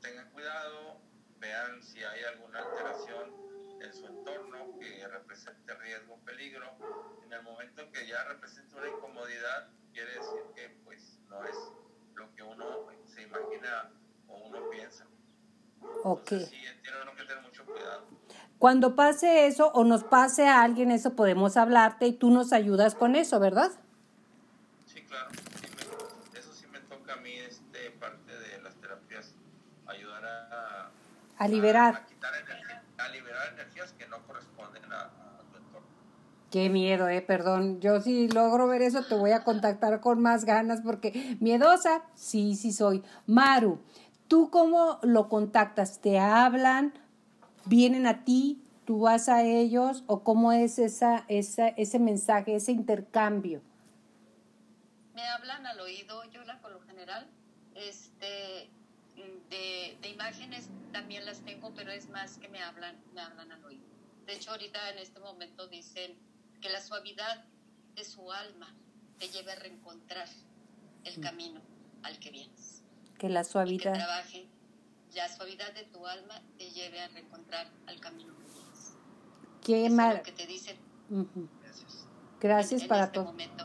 tengan 0.00 0.30
cuidado, 0.30 1.00
vean 1.40 1.82
si 1.82 2.04
hay 2.04 2.22
alguna 2.22 2.60
alteración 2.60 3.41
que 5.02 5.08
represente 5.08 5.74
riesgo 5.74 6.16
peligro. 6.24 6.66
En 7.26 7.32
el 7.32 7.42
momento 7.42 7.90
que 7.90 8.06
ya 8.06 8.22
representa 8.24 8.76
una 8.76 8.88
incomodidad, 8.88 9.68
quiere 9.92 10.12
decir 10.12 10.42
que, 10.54 10.68
pues, 10.84 11.18
no 11.28 11.44
es 11.44 11.56
lo 12.14 12.32
que 12.36 12.42
uno 12.44 12.86
se 13.06 13.22
imagina 13.22 13.90
o 14.28 14.36
uno 14.46 14.70
piensa. 14.70 15.06
Ok. 16.04 16.32
Entonces, 16.32 16.50
sí, 16.50 16.62
tiene 16.82 17.02
uno 17.02 17.16
que 17.16 17.24
tener 17.24 17.42
mucho 17.42 17.64
cuidado. 17.66 18.06
Cuando 18.60 18.94
pase 18.94 19.48
eso 19.48 19.72
o 19.72 19.82
nos 19.82 20.04
pase 20.04 20.46
a 20.46 20.62
alguien 20.62 20.92
eso, 20.92 21.16
podemos 21.16 21.56
hablarte 21.56 22.06
y 22.06 22.12
tú 22.12 22.30
nos 22.30 22.52
ayudas 22.52 22.94
con 22.94 23.16
eso, 23.16 23.40
¿verdad? 23.40 23.72
Sí, 24.86 25.02
claro. 25.02 25.30
Sí 25.60 25.66
me, 25.66 26.38
eso 26.38 26.52
sí 26.52 26.66
me 26.68 26.78
toca 26.78 27.14
a 27.14 27.16
mí, 27.16 27.34
este, 27.34 27.90
parte 27.90 28.38
de 28.38 28.62
las 28.62 28.76
terapias, 28.76 29.34
ayudar 29.86 30.24
a... 30.24 30.90
A 31.38 31.48
liberar. 31.48 31.94
A, 31.94 31.98
a 31.98 32.06
quitar 32.06 32.32
energía, 32.36 32.84
a 32.98 33.08
liberar 33.08 33.48
energías 33.54 33.92
que 33.94 34.06
no 34.06 34.24
corresponden 34.28 34.92
a, 34.92 35.06
a 35.06 35.42
tu 35.50 35.56
entorno. 35.56 35.88
Qué 36.52 36.68
miedo, 36.68 37.08
eh, 37.08 37.22
perdón. 37.22 37.80
Yo 37.80 38.00
si 38.00 38.28
logro 38.28 38.68
ver 38.68 38.82
eso 38.82 39.02
te 39.02 39.16
voy 39.16 39.32
a 39.32 39.42
contactar 39.42 40.00
con 40.00 40.20
más 40.20 40.44
ganas 40.44 40.82
porque 40.82 41.36
miedosa, 41.40 42.04
sí, 42.14 42.54
sí 42.54 42.72
soy. 42.72 43.02
Maru, 43.26 43.80
¿Tú 44.32 44.48
cómo 44.48 44.98
lo 45.02 45.28
contactas? 45.28 46.00
¿Te 46.00 46.18
hablan? 46.18 46.94
¿Vienen 47.66 48.06
a 48.06 48.24
ti? 48.24 48.62
¿Tú 48.86 49.00
vas 49.00 49.28
a 49.28 49.42
ellos? 49.42 50.04
¿O 50.06 50.24
cómo 50.24 50.52
es 50.52 50.78
esa, 50.78 51.26
esa, 51.28 51.68
ese 51.68 51.98
mensaje, 51.98 52.56
ese 52.56 52.72
intercambio? 52.72 53.60
Me 55.12 55.22
hablan 55.28 55.66
al 55.66 55.78
oído, 55.80 56.24
yo 56.30 56.42
la 56.44 56.58
por 56.62 56.72
lo 56.72 56.80
general, 56.80 57.28
este, 57.74 58.70
de, 59.50 59.98
de, 60.00 60.08
imágenes 60.08 60.70
también 60.92 61.26
las 61.26 61.40
tengo, 61.40 61.70
pero 61.74 61.90
es 61.90 62.08
más 62.08 62.38
que 62.38 62.48
me 62.48 62.62
hablan, 62.62 62.96
me 63.12 63.20
hablan 63.20 63.52
al 63.52 63.62
oído. 63.66 63.84
De 64.24 64.32
hecho, 64.32 64.52
ahorita 64.52 64.92
en 64.92 64.98
este 64.98 65.20
momento 65.20 65.66
dicen 65.66 66.16
que 66.62 66.70
la 66.70 66.80
suavidad 66.80 67.44
de 67.94 68.04
su 68.04 68.32
alma 68.32 68.74
te 69.18 69.28
lleve 69.28 69.52
a 69.52 69.56
reencontrar 69.56 70.28
el 71.04 71.20
camino 71.20 71.60
al 72.02 72.18
que 72.18 72.30
vienes 72.30 72.82
que 73.22 73.28
la 73.28 73.44
suavidad. 73.44 73.92
Y 73.92 73.92
que 73.92 74.04
trabaje 74.04 74.48
la 75.14 75.28
suavidad 75.28 75.72
de 75.74 75.84
tu 75.84 76.04
alma 76.04 76.42
te 76.58 76.72
lleve 76.72 77.00
a 77.00 77.06
reencontrar 77.06 77.70
al 77.86 78.00
camino 78.00 78.36
que 78.36 78.46
tienes. 78.46 78.94
Qué 79.62 79.90
mar... 79.90 80.14
es 80.14 80.18
lo 80.18 80.24
que 80.24 80.32
te 80.32 80.46
dicen. 80.48 80.76
Uh 81.08 81.22
-huh. 81.22 81.48
Gracias. 81.62 82.08
Gracias 82.40 82.82
en, 82.82 82.88
para 82.88 83.04
este 83.04 83.14
todo. 83.14 83.26
Momento. 83.26 83.64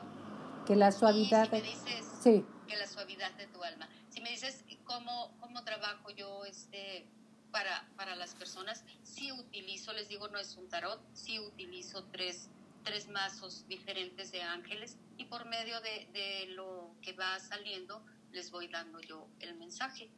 Que 0.67 0.75
la 0.75 0.91
suavidad. 0.91 1.45
Y 1.45 1.47
si 1.47 1.51
me 1.55 1.61
dices 1.61 2.05
sí. 2.21 2.45
que 2.67 2.77
la 2.77 2.85
suavidad 2.85 3.31
de 3.33 3.47
tu 3.47 3.63
alma. 3.63 3.89
Si 4.09 4.21
me 4.21 4.29
dices 4.29 4.63
cómo, 4.83 5.35
cómo 5.39 5.63
trabajo 5.63 6.11
yo 6.11 6.45
este 6.45 7.07
para, 7.49 7.89
para 7.95 8.15
las 8.15 8.35
personas, 8.35 8.83
sí 9.01 9.31
utilizo, 9.31 9.91
les 9.93 10.07
digo, 10.07 10.27
no 10.27 10.37
es 10.37 10.55
un 10.55 10.69
tarot, 10.69 11.01
sí 11.13 11.39
utilizo 11.39 12.03
tres, 12.11 12.49
tres 12.87 13.09
mazos 13.09 13.67
diferentes 13.67 14.31
de 14.31 14.41
ángeles 14.41 14.97
y 15.17 15.25
por 15.25 15.45
medio 15.45 15.81
de, 15.81 16.07
de 16.13 16.45
lo 16.55 16.95
que 17.01 17.11
va 17.11 17.37
saliendo 17.37 18.05
les 18.31 18.49
voy 18.49 18.69
dando 18.69 19.01
yo 19.01 19.27
el 19.41 19.55
mensaje. 19.55 20.09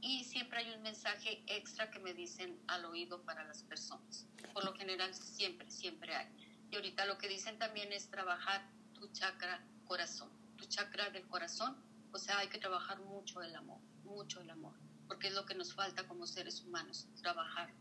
Y 0.00 0.24
siempre 0.24 0.60
hay 0.60 0.74
un 0.74 0.82
mensaje 0.82 1.44
extra 1.46 1.90
que 1.90 1.98
me 1.98 2.14
dicen 2.14 2.58
al 2.68 2.86
oído 2.86 3.22
para 3.24 3.44
las 3.44 3.62
personas. 3.64 4.26
Por 4.54 4.64
lo 4.64 4.72
general, 4.72 5.12
siempre, 5.14 5.70
siempre 5.70 6.14
hay. 6.14 6.26
Y 6.70 6.76
ahorita 6.76 7.04
lo 7.04 7.18
que 7.18 7.28
dicen 7.28 7.58
también 7.58 7.92
es 7.92 8.08
trabajar 8.08 8.62
tu 8.94 9.06
chakra 9.12 9.62
corazón, 9.84 10.30
tu 10.56 10.64
chakra 10.64 11.10
del 11.10 11.26
corazón. 11.26 11.76
O 12.12 12.18
sea, 12.18 12.38
hay 12.38 12.48
que 12.48 12.58
trabajar 12.58 12.98
mucho 13.00 13.42
el 13.42 13.54
amor, 13.54 13.80
mucho 14.04 14.40
el 14.40 14.48
amor, 14.48 14.72
porque 15.06 15.28
es 15.28 15.34
lo 15.34 15.44
que 15.44 15.54
nos 15.54 15.74
falta 15.74 16.08
como 16.08 16.26
seres 16.26 16.62
humanos, 16.62 17.08
trabajar 17.20 17.74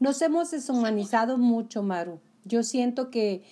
Nos 0.00 0.22
hemos 0.22 0.52
deshumanizado 0.52 1.36
mucho, 1.36 1.82
Maru. 1.82 2.18
Yo 2.44 2.62
siento 2.62 3.10
que 3.10 3.42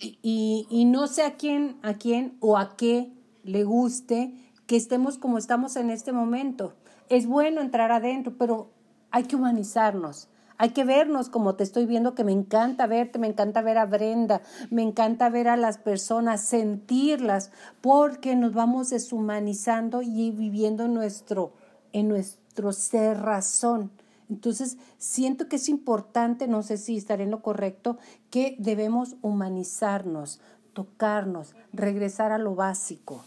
y, 0.00 0.66
y 0.70 0.84
no 0.84 1.06
sé 1.06 1.22
a 1.22 1.36
quién, 1.36 1.78
a 1.82 1.94
quién 1.94 2.36
o 2.40 2.58
a 2.58 2.76
qué 2.76 3.12
le 3.42 3.64
guste 3.64 4.34
que 4.66 4.76
estemos 4.76 5.18
como 5.18 5.38
estamos 5.38 5.76
en 5.76 5.90
este 5.90 6.12
momento. 6.12 6.74
Es 7.08 7.26
bueno 7.26 7.60
entrar 7.60 7.92
adentro, 7.92 8.34
pero 8.38 8.70
hay 9.10 9.24
que 9.24 9.36
humanizarnos. 9.36 10.28
Hay 10.56 10.70
que 10.70 10.84
vernos 10.84 11.28
como 11.28 11.56
te 11.56 11.64
estoy 11.64 11.84
viendo, 11.84 12.14
que 12.14 12.22
me 12.22 12.32
encanta 12.32 12.86
verte, 12.86 13.18
me 13.18 13.26
encanta 13.26 13.60
ver 13.60 13.76
a 13.76 13.86
Brenda, 13.86 14.40
me 14.70 14.82
encanta 14.82 15.28
ver 15.28 15.48
a 15.48 15.56
las 15.56 15.78
personas, 15.78 16.42
sentirlas, 16.42 17.50
porque 17.80 18.36
nos 18.36 18.54
vamos 18.54 18.90
deshumanizando 18.90 20.00
y 20.02 20.30
viviendo 20.30 20.86
nuestro, 20.86 21.52
en 21.92 22.08
nuestro 22.08 22.72
ser 22.72 23.18
razón. 23.18 23.90
Entonces, 24.30 24.78
siento 24.98 25.48
que 25.48 25.56
es 25.56 25.68
importante, 25.68 26.48
no 26.48 26.62
sé 26.62 26.78
si 26.78 26.96
estaré 26.96 27.24
en 27.24 27.30
lo 27.30 27.42
correcto, 27.42 27.98
que 28.30 28.56
debemos 28.58 29.16
humanizarnos, 29.22 30.40
tocarnos, 30.72 31.54
regresar 31.72 32.32
a 32.32 32.38
lo 32.38 32.54
básico. 32.54 33.24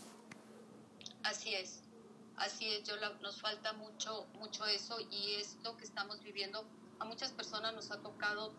Así 1.24 1.54
es, 1.54 1.82
así 2.38 2.66
es, 2.68 2.84
yo 2.84 2.94
nos 3.22 3.42
falta 3.42 3.74
mucho, 3.74 4.28
mucho 4.40 4.66
eso 4.66 4.98
y 5.12 5.36
es 5.36 5.58
lo 5.64 5.78
que 5.78 5.84
estamos 5.84 6.24
viviendo. 6.24 6.66
A 7.00 7.06
muchas 7.06 7.32
personas 7.32 7.76
nos 7.76 7.92
ha 7.92 8.02
tocado 8.02 8.54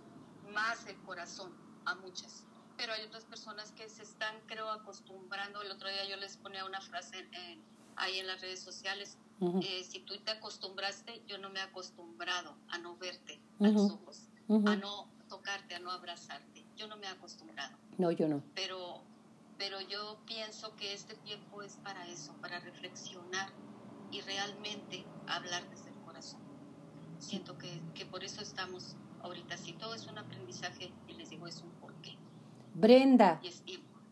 más 0.52 0.86
el 0.86 0.96
corazón, 1.02 1.52
a 1.84 1.94
muchas, 1.96 2.44
pero 2.76 2.92
hay 2.92 3.04
otras 3.04 3.24
personas 3.24 3.72
que 3.72 3.88
se 3.88 4.02
están, 4.02 4.34
creo, 4.46 4.70
acostumbrando. 4.70 5.62
El 5.62 5.72
otro 5.72 5.88
día 5.88 6.08
yo 6.08 6.16
les 6.16 6.36
ponía 6.36 6.64
una 6.64 6.80
frase 6.80 7.16
ahí 7.16 7.28
en 7.52 7.77
las 8.24 8.40
redes 8.40 8.60
sociales. 8.60 9.18
Eh, 9.62 9.84
si 9.88 10.00
tú 10.00 10.18
te 10.18 10.32
acostumbraste, 10.32 11.22
yo 11.28 11.38
no 11.38 11.48
me 11.50 11.60
he 11.60 11.62
acostumbrado 11.62 12.56
a 12.68 12.78
no 12.78 12.96
verte 12.96 13.40
a 13.60 13.68
los 13.68 13.92
ojos, 13.92 14.28
a 14.48 14.76
no 14.76 15.08
tocarte, 15.28 15.76
a 15.76 15.78
no 15.78 15.90
abrazarte. 15.90 16.64
Yo 16.76 16.88
no 16.88 16.96
me 16.96 17.06
he 17.06 17.10
acostumbrado. 17.10 17.76
No, 17.98 18.10
yo 18.10 18.28
no. 18.28 18.42
Pero 18.54 19.02
pero 19.58 19.80
yo 19.80 20.18
pienso 20.24 20.74
que 20.76 20.94
este 20.94 21.16
tiempo 21.16 21.62
es 21.62 21.74
para 21.82 22.06
eso, 22.06 22.32
para 22.40 22.60
reflexionar 22.60 23.50
y 24.12 24.20
realmente 24.20 25.04
hablar 25.26 25.68
desde 25.68 25.90
el 25.90 25.96
corazón. 26.06 26.40
Siento 27.18 27.58
que, 27.58 27.82
que 27.94 28.06
por 28.06 28.22
eso 28.22 28.40
estamos 28.40 28.96
ahorita, 29.22 29.56
si 29.58 29.72
todo 29.72 29.94
es 29.94 30.06
un 30.06 30.16
aprendizaje, 30.16 30.92
y 31.08 31.14
les 31.14 31.30
digo, 31.30 31.48
es 31.48 31.60
un 31.60 31.70
porqué. 31.72 32.16
Brenda, 32.74 33.40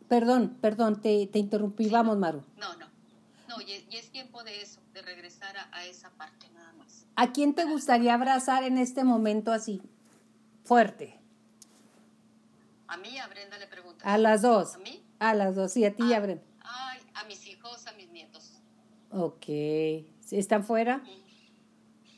perdón, 0.08 0.58
perdón, 0.60 1.00
te, 1.00 1.28
te 1.28 1.38
interrumpí, 1.38 1.88
vamos 1.88 2.18
Maru. 2.18 2.42
No, 2.56 2.76
no, 2.76 2.88
no, 3.56 3.62
y, 3.62 3.96
es 3.96 4.10
tiempo 4.10 4.42
de 4.44 4.62
eso, 4.62 4.80
de 4.92 5.02
regresar 5.02 5.56
a, 5.56 5.68
a 5.72 5.84
esa 5.84 6.10
parte 6.10 6.48
nada 6.50 6.72
más. 6.74 7.06
¿A 7.16 7.32
quién 7.32 7.54
te 7.54 7.64
gustaría 7.64 8.14
abrazar 8.14 8.64
en 8.64 8.78
este 8.78 9.04
momento 9.04 9.52
así, 9.52 9.82
fuerte? 10.64 11.18
A 12.88 12.96
mí, 12.96 13.18
a 13.18 13.26
Brenda 13.26 13.58
le 13.58 13.66
pregunto. 13.66 14.04
A 14.04 14.18
las 14.18 14.42
dos. 14.42 14.74
¿A 14.74 14.78
mí? 14.78 15.02
A 15.18 15.34
las 15.34 15.54
dos, 15.56 15.72
sí, 15.72 15.84
a 15.84 15.94
ti, 15.94 16.12
ah, 16.12 16.20
Brenda. 16.20 16.42
Ay, 16.60 17.00
a 17.14 17.24
mis 17.24 17.46
hijos, 17.46 17.86
a 17.86 17.92
mis 17.92 18.10
nietos. 18.10 18.52
Ok. 19.10 19.48
¿Están 20.30 20.64
fuera? 20.64 21.02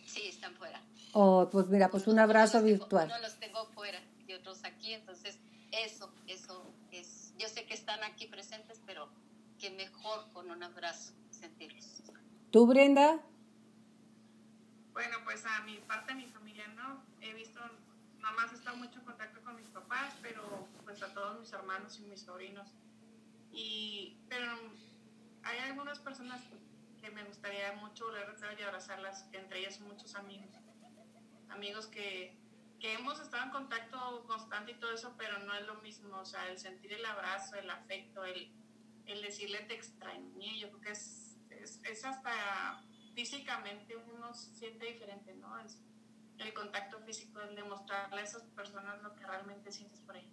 Sí, 0.07 0.23
están 0.29 0.55
fuera. 0.55 0.83
Oh, 1.13 1.49
pues 1.51 1.69
mira, 1.69 1.91
pues 1.91 2.07
un 2.07 2.19
abrazo 2.19 2.63
virtual. 2.63 3.07
uno 3.07 3.19
los 3.21 3.39
tengo 3.39 3.65
fuera 3.67 4.01
y 4.27 4.35
otros 4.35 4.65
aquí, 4.65 4.93
entonces 4.93 5.39
eso, 5.73 6.13
eso 6.27 6.71
es. 6.93 7.33
Yo 7.39 7.49
sé 7.49 7.65
que 7.65 7.75
están 7.75 8.03
aquí 8.05 8.27
presentes, 8.27 8.81
pero 8.85 9.09
que 9.59 9.71
mejor 9.71 10.31
con 10.33 10.51
un 10.51 10.63
abrazo 10.63 11.13
sentirlos. 11.39 12.03
¿Tú, 12.51 12.67
Brenda? 12.67 13.21
Bueno, 14.93 15.19
pues 15.25 15.45
a 15.45 15.63
mi 15.63 15.77
parte 15.79 16.15
de 16.15 16.21
mi 16.21 16.27
familia 16.27 16.67
no. 16.69 17.03
He 17.21 17.33
visto, 17.35 17.61
nada 18.19 18.35
más 18.35 18.53
he 18.53 18.57
estado 18.57 18.77
mucho 18.77 18.99
en 18.99 19.05
contacto 19.05 19.41
con 19.43 19.57
mis 19.57 19.69
papás, 19.69 20.15
pero 20.23 20.67
pues 20.85 21.03
a 21.03 21.13
todos 21.15 21.41
mis 21.41 21.53
hermanos 21.53 21.99
y 22.01 22.03
mis 22.03 22.21
sobrinos 22.21 22.69
y, 23.53 24.17
pero 24.29 24.47
hay 25.43 25.59
algunas 25.59 25.99
personas 25.99 26.43
que 27.01 27.11
me 27.11 27.25
gustaría 27.25 27.73
mucho 27.75 28.07
volver 28.07 28.29
a 28.29 28.61
y 28.61 28.63
abrazarlas, 28.63 29.27
entre 29.33 29.61
ellas 29.61 29.81
muchos 29.81 30.15
amigos. 30.15 30.51
Amigos 31.49 31.87
que, 31.87 32.37
que 32.79 32.95
hemos 32.95 33.21
estado 33.21 33.45
en 33.45 33.51
contacto 33.51 34.25
constante 34.27 34.73
y 34.73 34.75
todo 34.75 34.93
eso, 34.93 35.15
pero 35.17 35.39
no 35.41 35.55
es 35.55 35.67
lo 35.67 35.75
mismo. 35.77 36.19
O 36.19 36.25
sea, 36.25 36.49
el 36.49 36.59
sentir 36.59 36.93
el 36.93 37.05
abrazo, 37.05 37.57
el 37.57 37.71
afecto, 37.71 38.25
el, 38.25 38.53
el 39.07 39.23
decirle 39.23 39.61
te 39.61 39.75
extrañé, 39.75 40.59
yo 40.59 40.69
creo 40.69 40.81
que 40.81 40.91
es, 40.93 41.28
es, 41.69 41.81
es 41.85 42.05
hasta 42.05 42.83
físicamente 43.15 43.95
uno 43.97 44.35
siente 44.35 44.87
diferente, 44.87 45.35
¿no? 45.35 45.59
Es 45.61 45.79
el 46.39 46.55
contacto 46.55 46.99
físico, 47.01 47.41
el 47.41 47.57
demostrarle 47.57 48.21
a 48.21 48.25
esas 48.25 48.43
personas 48.43 49.03
lo 49.03 49.15
que 49.15 49.27
realmente 49.27 49.73
sientes 49.73 50.01
por 50.01 50.17
ellos. 50.17 50.31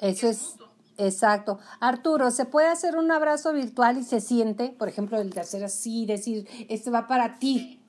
Eso 0.00 0.28
es, 0.28 0.56
Exacto. 0.98 1.58
Arturo, 1.80 2.30
¿se 2.30 2.46
puede 2.46 2.68
hacer 2.68 2.96
un 2.96 3.10
abrazo 3.10 3.52
virtual 3.52 3.98
y 3.98 4.02
se 4.02 4.20
siente, 4.20 4.70
por 4.70 4.88
ejemplo, 4.88 5.20
el 5.20 5.30
de 5.30 5.40
hacer 5.40 5.62
así, 5.62 6.06
decir, 6.06 6.48
este 6.70 6.90
va 6.90 7.06
para 7.06 7.38
ti? 7.38 7.82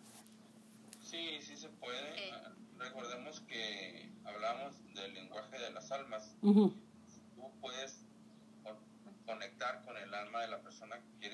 Sí, 1.02 1.40
sí 1.42 1.56
se 1.56 1.70
puede. 1.70 2.32
Ah, 2.34 2.52
recordemos 2.78 3.40
que 3.42 4.12
hablamos 4.26 4.76
del 4.94 5.14
lenguaje 5.14 5.58
de 5.58 5.72
las 5.72 5.90
almas. 5.92 6.36
Puedes 7.62 8.04
conectar 9.26 9.84
con 9.86 9.98
el 9.98 10.14
alma 10.14 10.42
de 10.42 10.48
la 10.50 10.62
persona 10.62 11.00
que 11.22 11.30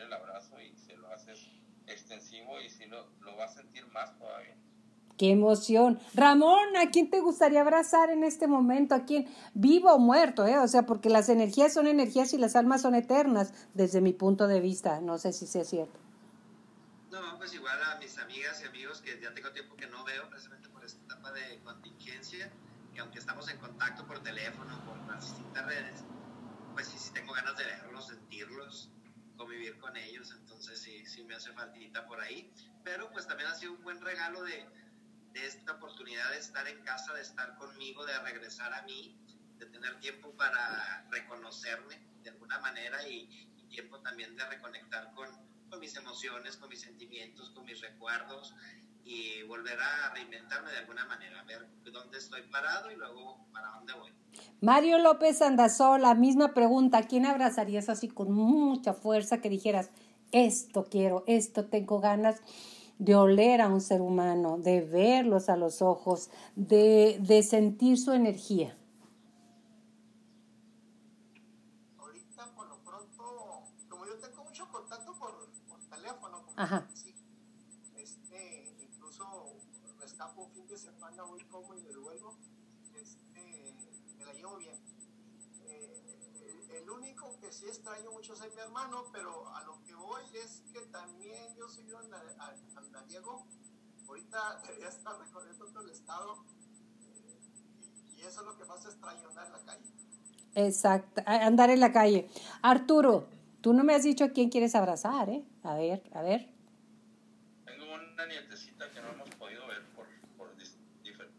el 0.00 0.12
abrazo 0.12 0.60
y 0.60 0.76
se 0.76 0.96
lo 0.96 1.08
haces 1.12 1.48
extensivo 1.86 2.60
y 2.60 2.68
si 2.68 2.86
lo, 2.86 3.08
lo 3.20 3.36
va 3.36 3.44
a 3.44 3.48
sentir 3.48 3.86
más 3.88 4.16
todavía. 4.18 4.56
Qué 5.18 5.32
emoción. 5.32 5.98
Ramón, 6.14 6.76
¿a 6.76 6.90
quién 6.90 7.10
te 7.10 7.20
gustaría 7.20 7.62
abrazar 7.62 8.10
en 8.10 8.22
este 8.22 8.46
momento? 8.46 8.94
¿A 8.94 9.04
quién? 9.04 9.26
Vivo 9.52 9.92
o 9.92 9.98
muerto, 9.98 10.46
¿eh? 10.46 10.58
O 10.58 10.68
sea, 10.68 10.86
porque 10.86 11.10
las 11.10 11.28
energías 11.28 11.74
son 11.74 11.88
energías 11.88 12.32
y 12.34 12.38
las 12.38 12.54
almas 12.54 12.82
son 12.82 12.94
eternas, 12.94 13.52
desde 13.74 14.00
mi 14.00 14.12
punto 14.12 14.46
de 14.46 14.60
vista. 14.60 15.00
No 15.00 15.18
sé 15.18 15.32
si 15.32 15.48
sea 15.48 15.64
cierto. 15.64 15.98
No, 17.10 17.36
pues 17.36 17.52
igual 17.52 17.82
a 17.82 17.98
mis 17.98 18.16
amigas 18.18 18.62
y 18.62 18.68
amigos 18.68 19.00
que 19.00 19.20
ya 19.20 19.34
tengo 19.34 19.50
tiempo 19.50 19.74
que 19.74 19.88
no 19.88 20.04
veo, 20.04 20.28
precisamente 20.30 20.68
por 20.68 20.84
esta 20.84 21.02
etapa 21.04 21.32
de 21.32 21.60
contingencia, 21.64 22.52
que 22.94 23.00
aunque 23.00 23.18
estamos 23.18 23.50
en 23.50 23.58
contacto 23.58 24.06
por 24.06 24.22
teléfono, 24.22 24.84
por 24.84 24.98
las 25.12 25.24
distintas 25.24 25.66
redes, 25.66 26.04
pues 26.74 26.86
sí, 26.86 26.96
sí 26.96 27.12
tengo 27.12 27.32
ganas 27.32 27.56
de 27.56 27.64
verlos, 27.64 28.06
sentirlos, 28.06 28.92
convivir 29.38 29.78
con 29.78 29.96
ellos, 29.96 30.34
entonces 30.38 30.78
sí, 30.78 31.06
sí 31.06 31.24
me 31.24 31.34
hace 31.34 31.50
faltita 31.54 32.06
por 32.06 32.20
ahí. 32.20 32.52
Pero 32.84 33.10
pues 33.10 33.26
también 33.26 33.48
ha 33.48 33.54
sido 33.54 33.72
un 33.72 33.82
buen 33.82 34.00
regalo 34.02 34.42
de 34.42 34.66
de 35.32 35.46
esta 35.46 35.72
oportunidad 35.72 36.30
de 36.30 36.38
estar 36.38 36.66
en 36.66 36.82
casa, 36.82 37.12
de 37.14 37.22
estar 37.22 37.56
conmigo, 37.56 38.04
de 38.04 38.18
regresar 38.20 38.72
a 38.72 38.82
mí, 38.82 39.16
de 39.58 39.66
tener 39.66 39.98
tiempo 40.00 40.34
para 40.36 41.06
reconocerme 41.10 42.00
de 42.22 42.30
alguna 42.30 42.58
manera 42.60 43.06
y, 43.08 43.44
tiempo 43.68 44.00
también 44.00 44.34
de 44.34 44.46
reconectar 44.46 45.12
con, 45.12 45.28
con, 45.68 45.78
mis 45.78 45.94
emociones, 45.94 46.56
con 46.56 46.70
mis 46.70 46.80
sentimientos, 46.80 47.50
con 47.50 47.66
mis 47.66 47.82
recuerdos 47.82 48.54
y 49.08 49.42
volver 49.44 49.78
a 49.80 50.12
reinventarme 50.12 50.70
de 50.70 50.78
alguna 50.78 51.06
manera, 51.06 51.42
ver 51.44 51.66
dónde 51.90 52.18
estoy 52.18 52.42
parado 52.42 52.90
y 52.90 52.96
luego 52.96 53.46
para 53.52 53.70
dónde 53.70 53.92
voy. 53.94 54.12
Mario 54.60 54.98
López 54.98 55.40
Andazol, 55.40 56.02
la 56.02 56.14
misma 56.14 56.52
pregunta, 56.52 57.02
¿quién 57.04 57.24
abrazarías 57.24 57.88
así 57.88 58.08
con 58.08 58.30
mucha 58.30 58.92
fuerza 58.92 59.40
que 59.40 59.48
dijeras, 59.48 59.90
esto 60.30 60.84
quiero, 60.84 61.24
esto 61.26 61.66
tengo 61.66 62.00
ganas? 62.00 62.42
de 62.98 63.14
oler 63.14 63.60
a 63.60 63.68
un 63.68 63.80
ser 63.80 64.00
humano, 64.00 64.58
de 64.58 64.80
verlos 64.80 65.48
a 65.48 65.56
los 65.56 65.82
ojos, 65.82 66.30
de, 66.56 67.18
de 67.20 67.42
sentir 67.44 67.96
su 67.96 68.12
energía. 68.12 68.76
Ahorita 71.96 72.54
por 72.56 72.68
lo 72.68 72.78
pronto, 72.82 73.62
como 73.88 74.04
yo 74.04 74.18
tengo 74.18 74.44
mucho 74.44 74.68
contacto 74.68 75.14
por, 75.16 75.48
por 75.68 75.80
teléfono, 75.88 76.44
Ajá. 76.56 76.88
este, 77.96 78.76
incluso 78.82 79.54
me 79.96 80.04
escapo 80.04 80.42
un 80.42 80.50
fin 80.50 80.66
de 80.66 80.76
semana, 80.76 81.22
voy 81.22 81.44
como 81.44 81.74
y 81.74 81.82
me 81.82 81.96
vuelvo, 81.96 82.36
este, 83.00 83.74
me 84.18 84.24
la 84.24 84.32
llevo 84.32 84.56
bien. 84.56 84.76
Eh, 85.66 86.80
el 86.82 86.90
único 86.90 87.38
que 87.40 87.52
sí 87.52 87.66
extraño 87.88 88.12
mucho 88.12 88.34
es 88.34 88.54
mi 88.54 88.60
hermano, 88.60 89.06
pero 89.12 89.48
a 89.54 89.64
lo 89.64 89.82
que 89.82 89.94
voy 89.94 90.22
es 90.34 90.62
que 90.72 90.80
también 90.92 91.56
yo 91.56 91.68
soy 91.68 91.90
un 91.90 93.06
Diego, 93.06 93.46
ahorita 94.06 94.60
debería 94.66 94.88
estar 94.88 95.18
recorriendo 95.18 95.64
todo 95.66 95.84
el 95.84 95.90
estado 95.90 96.44
eh, 97.00 97.38
y 98.18 98.20
eso 98.20 98.40
es 98.40 98.46
lo 98.46 98.58
que 98.58 98.66
más 98.66 98.84
extraño, 98.84 99.28
andar 99.28 99.46
en 99.46 99.52
la 99.52 99.64
calle. 99.64 99.84
Exacto, 100.54 101.22
andar 101.24 101.70
en 101.70 101.80
la 101.80 101.90
calle. 101.90 102.28
Arturo, 102.60 103.26
tú 103.62 103.72
no 103.72 103.84
me 103.84 103.94
has 103.94 104.02
dicho 104.02 104.24
a 104.24 104.28
quién 104.28 104.50
quieres 104.50 104.74
abrazar, 104.74 105.30
¿eh? 105.30 105.42
A 105.62 105.74
ver, 105.74 106.02
a 106.12 106.20
ver. 106.20 106.52
Tengo 107.64 107.84
una 107.94 108.26
nietecita 108.26 108.90
que 108.90 109.00
no 109.00 109.12
hemos 109.12 109.30
podido 109.36 109.66
ver 109.66 109.82
por, 109.94 110.06
por 110.36 110.54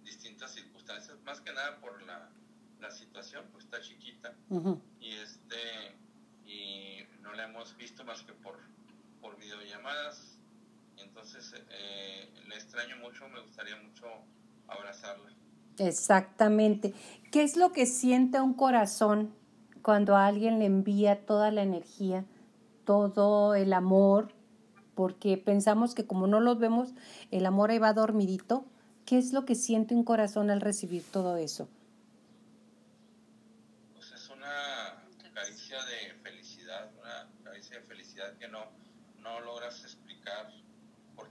distintas 0.04 0.52
circunstancias, 0.52 1.16
más 1.24 1.42
que 1.42 1.54
nada 1.54 1.80
por 1.80 2.02
la, 2.04 2.28
la 2.80 2.90
situación, 2.90 3.46
pues 3.52 3.66
está 3.66 3.80
chiquita. 3.82 4.34
Y 5.00 5.12
este 5.14 5.60
y 5.60 5.92
no 5.92 5.99
hemos 7.44 7.76
visto 7.78 8.04
más 8.04 8.22
que 8.24 8.34
por, 8.34 8.60
por 9.22 9.38
videollamadas 9.38 10.40
entonces 11.04 11.54
eh, 11.70 12.30
le 12.48 12.56
extraño 12.56 12.98
mucho, 12.98 13.28
me 13.30 13.42
gustaría 13.42 13.76
mucho 13.78 14.06
abrazarla. 14.68 15.30
Exactamente. 15.78 16.94
¿Qué 17.32 17.44
es 17.44 17.56
lo 17.56 17.72
que 17.72 17.86
siente 17.86 18.42
un 18.42 18.54
corazón 18.54 19.34
cuando 19.82 20.16
alguien 20.16 20.60
le 20.60 20.66
envía 20.66 21.26
toda 21.26 21.52
la 21.52 21.62
energía, 21.62 22.26
todo 22.86 23.56
el 23.56 23.74
amor? 23.74 24.34
Porque 24.96 25.38
pensamos 25.38 25.96
que 25.96 26.06
como 26.06 26.28
no 26.28 26.40
los 26.42 26.60
vemos, 26.60 26.94
el 27.32 27.46
amor 27.46 27.72
ahí 27.72 27.80
va 27.80 27.94
dormidito. 27.94 28.66
¿Qué 29.06 29.18
es 29.18 29.32
lo 29.32 29.46
que 29.46 29.56
siente 29.56 29.96
un 29.96 30.04
corazón 30.04 30.50
al 30.52 30.62
recibir 30.62 31.04
todo 31.10 31.38
eso? 31.38 31.70
Pues 33.96 34.12
es 34.12 34.30
una 34.30 35.04
caricia 35.34 35.78
de 35.86 36.14
felicidad, 36.22 36.92
una 37.00 37.30
caricia 37.44 37.80
de 37.80 37.84
felicidad 37.84 38.38
que 38.38 38.48
no, 38.50 38.66
no 39.22 39.40
logras 39.40 39.82
explicar 39.84 40.52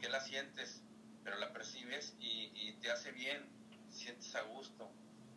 la 0.09 0.21
sientes, 0.21 0.83
pero 1.25 1.39
la 1.39 1.53
percibes 1.53 2.15
y, 2.21 2.73
te 2.81 2.91
hace 2.91 3.13
bien, 3.13 3.45
sientes 3.91 4.35
a 4.35 4.43
gusto 4.43 4.91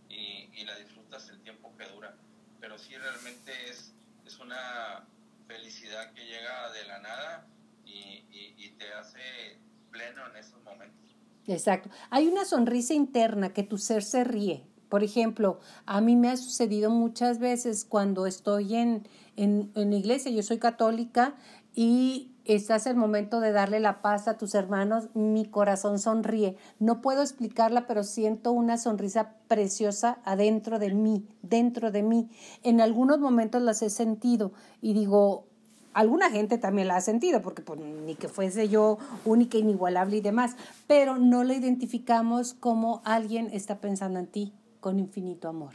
y, 0.10 0.64
la 0.64 0.78
disfrutas 0.78 1.28
el 1.30 1.42
tiempo 1.42 1.74
que 1.78 1.86
dura. 1.88 2.16
Pero 2.60 2.78
sí 2.78 2.96
realmente 2.96 3.52
es, 3.70 3.94
es 4.26 4.40
una 4.40 5.08
felicidad 5.48 6.14
que 6.14 6.24
llega 6.26 6.72
de 6.72 6.86
la 6.86 7.00
nada 7.00 7.48
y 7.84 8.70
te 8.78 8.94
hace 8.94 9.60
pleno 9.92 10.28
en 10.28 10.38
esos 10.38 10.64
momentos. 10.64 11.16
Exacto. 11.48 11.90
Hay 12.10 12.28
una 12.28 12.46
sonrisa 12.46 12.94
interna 12.94 13.54
que 13.54 13.64
tu 13.64 13.78
ser 13.78 14.04
se 14.04 14.24
ríe. 14.24 14.66
Por 14.90 15.04
ejemplo, 15.04 15.60
a 15.86 16.02
mí 16.02 16.16
me 16.16 16.30
ha 16.30 16.38
sucedido 16.38 16.90
muchas 16.90 17.40
veces 17.40 17.86
cuando 17.86 18.26
estoy 18.28 18.76
en, 18.76 19.08
en, 19.38 19.72
en 19.76 19.90
la 19.90 19.96
iglesia, 19.96 20.32
yo 20.32 20.44
soy 20.44 20.60
católica 20.60 21.36
y 21.74 22.32
estás 22.46 22.86
el 22.88 22.96
momento 22.96 23.40
de 23.40 23.52
darle 23.52 23.80
la 23.80 24.02
paz 24.02 24.28
a 24.28 24.38
tus 24.38 24.56
hermanos, 24.56 25.10
mi 25.14 25.46
corazón 25.46 26.00
sonríe. 26.00 26.58
No 26.80 27.02
puedo 27.02 27.22
explicarla, 27.22 27.88
pero 27.88 28.04
siento 28.04 28.52
una 28.52 28.78
sonrisa 28.78 29.36
preciosa 29.48 30.20
adentro 30.26 30.80
de 30.80 30.94
mí, 30.94 31.28
dentro 31.42 31.92
de 31.92 32.04
mí. 32.04 32.30
En 32.64 32.82
algunos 32.82 33.20
momentos 33.20 33.62
las 33.62 33.82
he 33.82 33.90
sentido 33.90 34.52
y 34.82 34.94
digo, 34.94 35.46
alguna 35.94 36.30
gente 36.30 36.58
también 36.58 36.88
la 36.88 36.98
ha 36.98 37.02
sentido, 37.02 37.42
porque 37.42 37.62
pues, 37.62 37.80
ni 37.80 38.16
que 38.16 38.28
fuese 38.28 38.70
yo 38.70 38.98
única, 39.26 39.58
inigualable 39.58 40.18
y 40.18 40.22
demás, 40.22 40.56
pero 40.88 41.18
no 41.18 41.44
la 41.44 41.54
identificamos 41.54 42.54
como 42.54 43.02
alguien 43.06 43.50
está 43.52 43.80
pensando 43.80 44.20
en 44.20 44.28
ti 44.28 44.54
con 44.80 45.00
infinito 45.00 45.48
amor. 45.48 45.74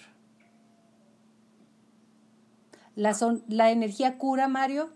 ¿La, 2.95 3.13
son, 3.13 3.45
la 3.47 3.71
energía 3.71 4.17
cura, 4.17 4.49
Mario? 4.49 4.89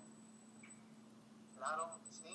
Claro, 1.56 1.90
sí. 2.10 2.30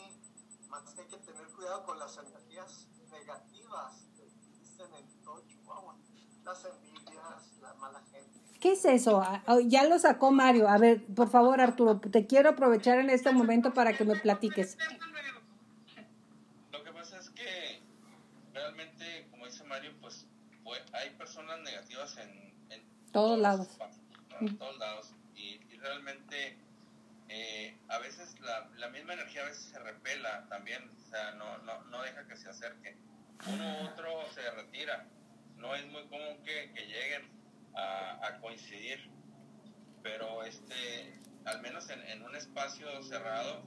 Más 0.69 0.83
que 0.93 1.01
hay 1.01 1.07
que 1.07 1.17
tener 1.17 1.47
cuidado 1.65 1.83
con 1.83 1.97
las 1.97 2.15
energías 2.19 2.87
negativas 3.09 4.07
que 4.15 4.23
existen 4.23 4.93
en 4.93 5.23
todo 5.23 5.43
Chihuahua. 5.47 5.97
Las 6.43 6.63
envidias, 6.63 7.57
la 7.59 7.73
mala 7.73 8.03
gente. 8.11 8.39
¿Qué 8.59 8.73
es 8.73 8.85
eso? 8.85 9.23
Ya 9.65 9.85
lo 9.85 9.97
sacó 9.97 10.29
Mario. 10.29 10.69
A 10.69 10.77
ver, 10.77 11.03
por 11.07 11.27
favor, 11.27 11.59
Arturo, 11.59 11.99
te 11.99 12.27
quiero 12.27 12.51
aprovechar 12.51 12.99
en 12.99 13.09
este 13.09 13.31
momento 13.31 13.73
para 13.73 13.97
que 13.97 14.05
me 14.05 14.15
platiques. 14.15 14.77
Lo 16.71 16.83
que 16.83 16.91
pasa 16.91 17.17
es 17.17 17.31
que 17.31 17.81
realmente, 18.53 19.27
como 19.31 19.47
dice 19.47 19.63
Mario, 19.63 19.91
pues, 19.99 20.27
pues 20.63 20.83
hay 20.93 21.15
personas 21.15 21.61
negativas 21.61 22.15
en, 22.17 22.53
en 22.69 23.11
todos 23.11 23.39
lados. 23.39 23.69
En 24.39 24.55
todos 24.55 24.77
lados. 24.77 25.15
Y, 25.33 25.59
y 25.67 25.77
realmente 25.77 26.59
eh, 27.27 27.75
a 27.95 27.99
veces 27.99 28.39
la, 28.41 28.69
la, 28.77 28.89
misma 28.89 29.13
energía 29.13 29.43
a 29.43 29.45
veces 29.45 29.65
se 29.65 29.79
repela 29.79 30.45
también, 30.49 30.91
o 30.97 31.09
sea, 31.09 31.31
no, 31.33 31.57
no, 31.59 31.83
no 31.85 32.01
deja 32.01 32.27
que 32.27 32.35
se 32.35 32.49
acerque. 32.49 32.97
Uno 33.47 33.81
u 33.81 33.85
otro 33.87 34.25
se 34.33 34.49
retira. 34.51 35.07
No 35.55 35.73
es 35.75 35.85
muy 35.87 36.05
común 36.07 36.43
que, 36.43 36.71
que 36.73 36.85
lleguen 36.85 37.31
a, 37.73 38.27
a, 38.27 38.39
coincidir, 38.39 39.09
pero 40.03 40.43
este, 40.43 41.19
al 41.45 41.61
menos 41.61 41.89
en, 41.89 42.01
en, 42.03 42.23
un 42.23 42.35
espacio 42.35 43.01
cerrado, 43.03 43.63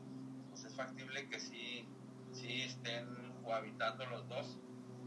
pues 0.51 0.65
es 0.65 0.75
factible 0.75 1.29
que 1.29 1.41
sí, 1.41 1.89
sí 2.33 2.63
estén 2.63 3.33
cohabitando 3.43 4.05
los 4.07 4.29
dos 4.29 4.59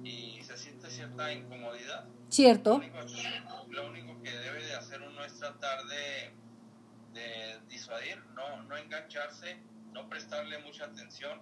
y 0.04 0.42
se 0.44 0.58
siente 0.58 0.90
cierta 0.90 1.32
incomodidad. 1.32 2.08
Cierto. 2.30 2.72
Lo 2.72 2.78
único, 2.78 3.68
lo 3.70 3.88
único 3.88 4.22
que 4.24 4.32
debe 4.32 4.66
de 4.66 4.74
hacer 4.74 5.02
uno 5.02 5.24
es 5.24 5.38
tratar 5.38 5.86
de, 5.86 6.34
de 7.14 7.60
disuadir, 7.70 8.24
no, 8.36 8.64
no 8.64 8.78
engancharse, 8.78 9.58
no 9.92 10.08
prestarle 10.10 10.60
mucha 10.60 10.86
atención 10.86 11.42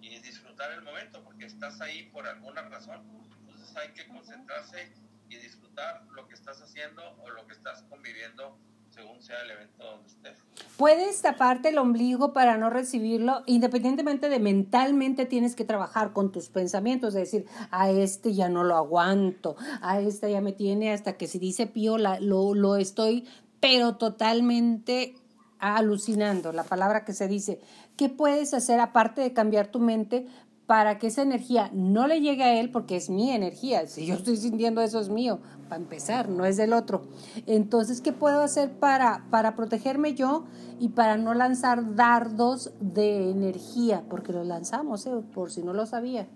y 0.00 0.18
disfrutar 0.20 0.72
el 0.72 0.82
momento, 0.82 1.22
porque 1.22 1.46
estás 1.46 1.80
ahí 1.80 2.04
por 2.12 2.26
alguna 2.26 2.62
razón. 2.62 3.02
Entonces 3.40 3.76
hay 3.76 3.90
que 3.90 4.06
concentrarse 4.08 4.92
y 5.28 5.36
disfrutar 5.36 6.02
lo 6.14 6.26
que 6.26 6.34
estás 6.34 6.60
haciendo 6.62 7.02
o 7.22 7.30
lo 7.30 7.46
que 7.46 7.52
estás 7.52 7.82
conviviendo 7.88 8.58
según 8.90 9.22
sea 9.22 9.40
el 9.42 9.50
evento 9.52 9.84
donde 9.84 10.08
estés. 10.08 10.38
Puedes 10.76 11.22
taparte 11.22 11.68
el 11.68 11.78
ombligo 11.78 12.32
para 12.32 12.56
no 12.56 12.70
recibirlo, 12.70 13.42
independientemente 13.46 14.28
de 14.28 14.40
mentalmente 14.40 15.26
tienes 15.26 15.54
que 15.54 15.64
trabajar 15.64 16.12
con 16.12 16.32
tus 16.32 16.48
pensamientos, 16.48 17.14
es 17.14 17.30
decir, 17.30 17.46
a 17.70 17.90
este 17.90 18.34
ya 18.34 18.48
no 18.48 18.64
lo 18.64 18.76
aguanto, 18.76 19.56
a 19.80 20.00
este 20.00 20.30
ya 20.32 20.40
me 20.40 20.52
tiene 20.52 20.92
hasta 20.92 21.16
que 21.16 21.28
si 21.28 21.38
dice 21.38 21.66
pío 21.66 21.98
la, 21.98 22.18
lo, 22.18 22.54
lo 22.54 22.76
estoy, 22.76 23.28
pero 23.60 23.96
totalmente 23.96 25.14
alucinando, 25.58 26.52
la 26.52 26.64
palabra 26.64 27.04
que 27.04 27.12
se 27.12 27.28
dice. 27.28 27.60
¿Qué 27.96 28.08
puedes 28.08 28.54
hacer 28.54 28.80
aparte 28.80 29.20
de 29.20 29.32
cambiar 29.32 29.66
tu 29.68 29.78
mente 29.78 30.26
para 30.70 31.00
que 31.00 31.08
esa 31.08 31.22
energía 31.22 31.68
no 31.72 32.06
le 32.06 32.20
llegue 32.20 32.44
a 32.44 32.60
él 32.60 32.70
porque 32.70 32.94
es 32.94 33.10
mi 33.10 33.32
energía. 33.32 33.88
Si 33.88 34.06
yo 34.06 34.14
estoy 34.14 34.36
sintiendo 34.36 34.80
eso 34.82 35.00
es 35.00 35.08
mío, 35.08 35.40
para 35.68 35.82
empezar, 35.82 36.28
no 36.28 36.44
es 36.44 36.56
del 36.56 36.74
otro. 36.74 37.08
Entonces, 37.46 38.00
¿qué 38.00 38.12
puedo 38.12 38.40
hacer 38.40 38.70
para, 38.78 39.24
para 39.30 39.56
protegerme 39.56 40.14
yo 40.14 40.44
y 40.78 40.90
para 40.90 41.16
no 41.16 41.34
lanzar 41.34 41.96
dardos 41.96 42.72
de 42.78 43.32
energía? 43.32 44.04
Porque 44.08 44.32
los 44.32 44.46
lanzamos, 44.46 45.04
¿eh? 45.06 45.10
por 45.34 45.50
si 45.50 45.64
no 45.64 45.72
lo 45.72 45.86
sabía. 45.86 46.28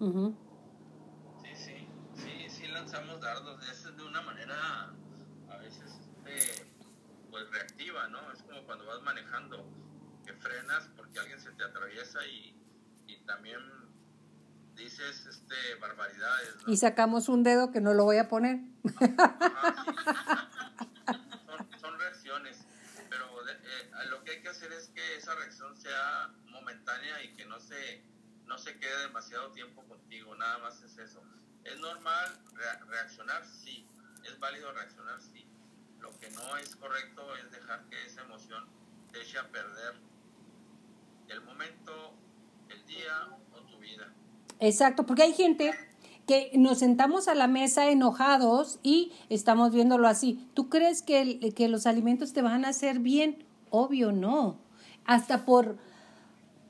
Uh 0.00 0.06
-huh. 0.06 0.34
Sí, 1.44 1.50
sí, 1.54 1.86
sí, 2.16 2.48
sí 2.48 2.66
lanzamos 2.66 3.20
dardos. 3.20 3.60
Es 3.70 3.96
de 3.96 4.02
una 4.02 4.22
manera 4.22 4.92
a 5.48 5.56
veces 5.58 6.00
eh, 6.26 6.66
pues 7.30 7.48
reactiva, 7.52 8.08
¿no? 8.08 8.18
Es 8.32 8.41
como 8.52 8.66
cuando 8.66 8.84
vas 8.84 9.00
manejando, 9.00 9.66
que 10.26 10.34
frenas 10.34 10.86
porque 10.94 11.18
alguien 11.18 11.40
se 11.40 11.50
te 11.52 11.64
atraviesa 11.64 12.24
y, 12.26 12.54
y 13.06 13.16
también 13.24 13.60
dices 14.74 15.24
este, 15.24 15.74
barbaridades. 15.80 16.56
¿no? 16.66 16.72
Y 16.72 16.76
sacamos 16.76 17.30
un 17.30 17.44
dedo 17.44 17.72
que 17.72 17.80
no 17.80 17.94
lo 17.94 18.04
voy 18.04 18.18
a 18.18 18.28
poner. 18.28 18.60
Sí. 18.82 19.16
son, 21.46 21.80
son, 21.80 21.98
reacciones, 21.98 22.66
pero 23.08 23.42
de, 23.44 23.52
eh, 23.52 23.90
lo 24.10 24.22
que 24.22 24.32
hay 24.32 24.42
que 24.42 24.50
hacer 24.50 24.70
es 24.72 24.88
que 24.88 25.16
esa 25.16 25.34
reacción 25.34 25.74
sea 25.74 26.30
momentánea 26.50 27.22
y 27.22 27.34
que 27.34 27.46
no 27.46 27.58
se, 27.58 28.04
no 28.44 28.58
se 28.58 28.78
quede 28.78 29.00
demasiado 29.06 29.50
tiempo 29.52 29.82
contigo, 29.84 30.34
nada 30.36 30.58
más 30.58 30.82
es 30.82 30.98
eso. 30.98 31.22
¿Es 31.64 31.78
normal 31.80 32.38
re 32.52 32.66
reaccionar? 32.86 33.46
Sí. 33.46 33.88
¿Es 34.24 34.38
válido 34.38 34.70
reaccionar? 34.72 35.22
Sí. 35.22 35.51
Lo 36.02 36.10
que 36.18 36.28
no 36.30 36.56
es 36.56 36.74
correcto 36.76 37.22
es 37.36 37.50
dejar 37.52 37.84
que 37.88 38.04
esa 38.04 38.22
emoción 38.22 38.64
te 39.12 39.22
eche 39.22 39.38
a 39.38 39.48
perder 39.48 39.94
el 41.28 41.40
momento, 41.42 42.14
el 42.68 42.84
día 42.86 43.28
o 43.52 43.60
tu 43.62 43.78
vida. 43.78 44.12
Exacto, 44.58 45.06
porque 45.06 45.22
hay 45.22 45.32
gente 45.32 45.72
que 46.26 46.50
nos 46.54 46.80
sentamos 46.80 47.28
a 47.28 47.34
la 47.34 47.46
mesa 47.46 47.88
enojados 47.88 48.80
y 48.82 49.12
estamos 49.28 49.72
viéndolo 49.72 50.08
así. 50.08 50.48
¿Tú 50.54 50.68
crees 50.68 51.02
que, 51.02 51.52
que 51.54 51.68
los 51.68 51.86
alimentos 51.86 52.32
te 52.32 52.42
van 52.42 52.64
a 52.64 52.68
hacer 52.68 52.98
bien? 52.98 53.44
Obvio 53.70 54.12
no. 54.12 54.58
Hasta 55.04 55.44
por, 55.44 55.78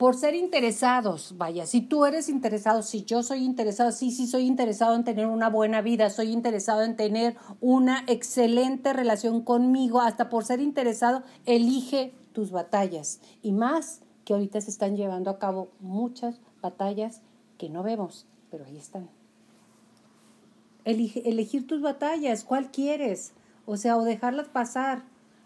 por 0.03 0.17
ser 0.17 0.35
interesados, 0.35 1.35
vaya, 1.37 1.65
si 1.65 1.79
tú 1.79 2.03
eres 2.03 2.27
interesado, 2.27 2.81
si 2.81 3.05
yo 3.05 3.23
soy 3.23 3.45
interesado, 3.45 3.93
sí, 3.93 4.11
sí 4.11 4.27
soy 4.27 4.47
interesado 4.47 4.95
en 4.95 5.05
tener 5.05 5.27
una 5.27 5.49
buena 5.49 5.81
vida, 5.81 6.09
soy 6.09 6.33
interesado 6.33 6.83
en 6.83 6.97
tener 6.97 7.37
una 7.61 8.03
excelente 8.07 8.91
relación 8.91 9.43
conmigo, 9.43 10.01
hasta 10.01 10.27
por 10.27 10.43
ser 10.43 10.59
interesado, 10.59 11.23
elige 11.45 12.13
tus 12.33 12.51
batallas. 12.51 13.21
Y 13.41 13.53
más 13.53 14.01
que 14.25 14.33
ahorita 14.33 14.59
se 14.59 14.71
están 14.71 14.97
llevando 14.97 15.31
a 15.31 15.39
cabo 15.39 15.69
muchas 15.79 16.41
batallas 16.61 17.21
que 17.57 17.69
no 17.69 17.81
vemos, 17.81 18.27
pero 18.51 18.65
ahí 18.65 18.75
están. 18.75 19.09
Elige, 20.83 21.29
elegir 21.29 21.65
tus 21.65 21.81
batallas, 21.81 22.43
¿cuál 22.43 22.71
quieres? 22.71 23.31
O 23.65 23.77
sea, 23.77 23.95
o 23.95 24.03
dejarlas 24.03 24.49
pasar, 24.49 25.05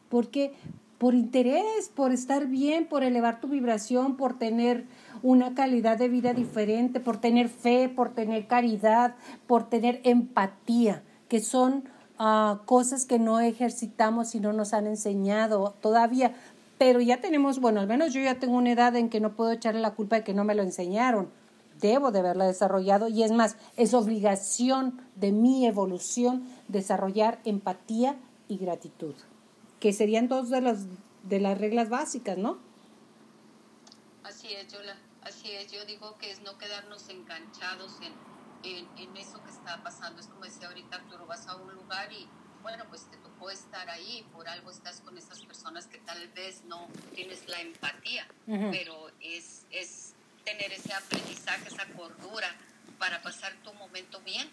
porque 0.10 0.56
por 0.98 1.14
interés, 1.14 1.90
por 1.94 2.12
estar 2.12 2.48
bien, 2.48 2.88
por 2.88 3.04
elevar 3.04 3.40
tu 3.40 3.48
vibración, 3.48 4.18
por 4.18 4.38
tener 4.38 4.86
una 5.24 5.54
calidad 5.54 5.98
de 5.98 6.10
vida 6.10 6.34
diferente, 6.34 7.00
por 7.00 7.18
tener 7.18 7.50
fe, 7.50 7.90
por 7.90 8.10
tener 8.14 8.48
caridad, 8.48 9.16
por 9.46 9.70
tener 9.70 10.02
empatía, 10.04 11.04
que 11.28 11.40
son 11.40 11.84
uh, 12.20 12.58
cosas 12.66 13.06
que 13.06 13.20
no 13.20 13.40
ejercitamos 13.40 14.36
y 14.36 14.40
no 14.40 14.54
nos 14.54 14.74
han 14.74 14.88
enseñado 14.88 15.76
todavía. 15.82 16.34
Pero 16.78 17.02
ya 17.02 17.18
tenemos, 17.18 17.60
bueno, 17.60 17.80
al 17.80 17.88
menos 17.88 18.14
yo 18.14 18.22
ya 18.22 18.40
tengo 18.40 18.58
una 18.58 18.72
edad 18.72 18.96
en 18.96 19.10
que 19.10 19.20
no 19.20 19.34
puedo 19.34 19.52
echarle 19.52 19.82
la 19.82 19.96
culpa 19.96 20.18
de 20.18 20.24
que 20.24 20.34
no 20.34 20.44
me 20.44 20.56
lo 20.56 20.64
enseñaron. 20.64 21.30
debo 21.80 22.12
de 22.12 22.20
haberla 22.20 22.46
desarrollado 22.46 23.08
y 23.08 23.22
es 23.22 23.32
más, 23.32 23.56
es 23.76 23.94
obligación 23.94 25.00
de 25.16 25.32
mi 25.32 25.68
evolución 25.68 26.44
desarrollar 26.68 27.40
empatía 27.46 28.16
y 28.48 28.58
gratitud, 28.58 29.14
que 29.80 29.94
serían 29.94 30.28
dos 30.28 30.50
de 30.50 30.62
las, 30.62 30.86
de 31.24 31.40
las 31.40 31.58
reglas 31.58 31.90
básicas, 31.90 32.38
¿no? 32.38 32.60
Así 34.24 34.54
es, 34.54 34.72
Yola, 34.72 34.98
así 35.24 35.52
es. 35.52 35.72
Yo 35.72 35.86
digo 35.86 36.18
que 36.18 36.32
es 36.32 36.42
no 36.42 36.58
quedarnos 36.58 37.08
enganchados 37.10 37.98
en, 38.02 38.14
en, 38.64 38.88
en 38.98 39.18
eso 39.18 39.44
que 39.44 39.52
está 39.52 39.84
pasando. 39.84 40.20
Es 40.20 40.28
como 40.28 40.44
decía 40.44 40.68
ahorita 40.68 40.98
Arturo, 40.98 41.26
vas 41.26 41.48
a 41.48 41.56
un 41.56 41.74
lugar 41.74 42.12
y 42.12 42.28
bueno, 42.62 42.84
pues 42.90 43.10
te 43.10 43.18
tocó 43.18 43.50
estar 43.50 43.90
ahí, 43.90 44.26
por 44.34 44.50
algo 44.50 44.72
estás 44.72 45.00
con 45.02 45.18
esas 45.18 45.40
personas 45.46 45.88
que 45.88 46.00
tal 46.00 46.28
vez 46.30 46.64
no 46.66 46.88
tienes 47.16 47.48
la 47.48 47.62
empatía, 47.62 48.28
pero 48.46 49.10
es, 49.22 49.66
es 49.72 50.14
tener 50.44 50.74
ese 50.74 50.92
aprendizaje, 50.94 51.68
esa 51.70 51.86
cordura 51.94 52.54
para 53.00 53.22
pasar 53.22 53.54
tu 53.64 53.74
momento 53.76 54.20
bien, 54.26 54.50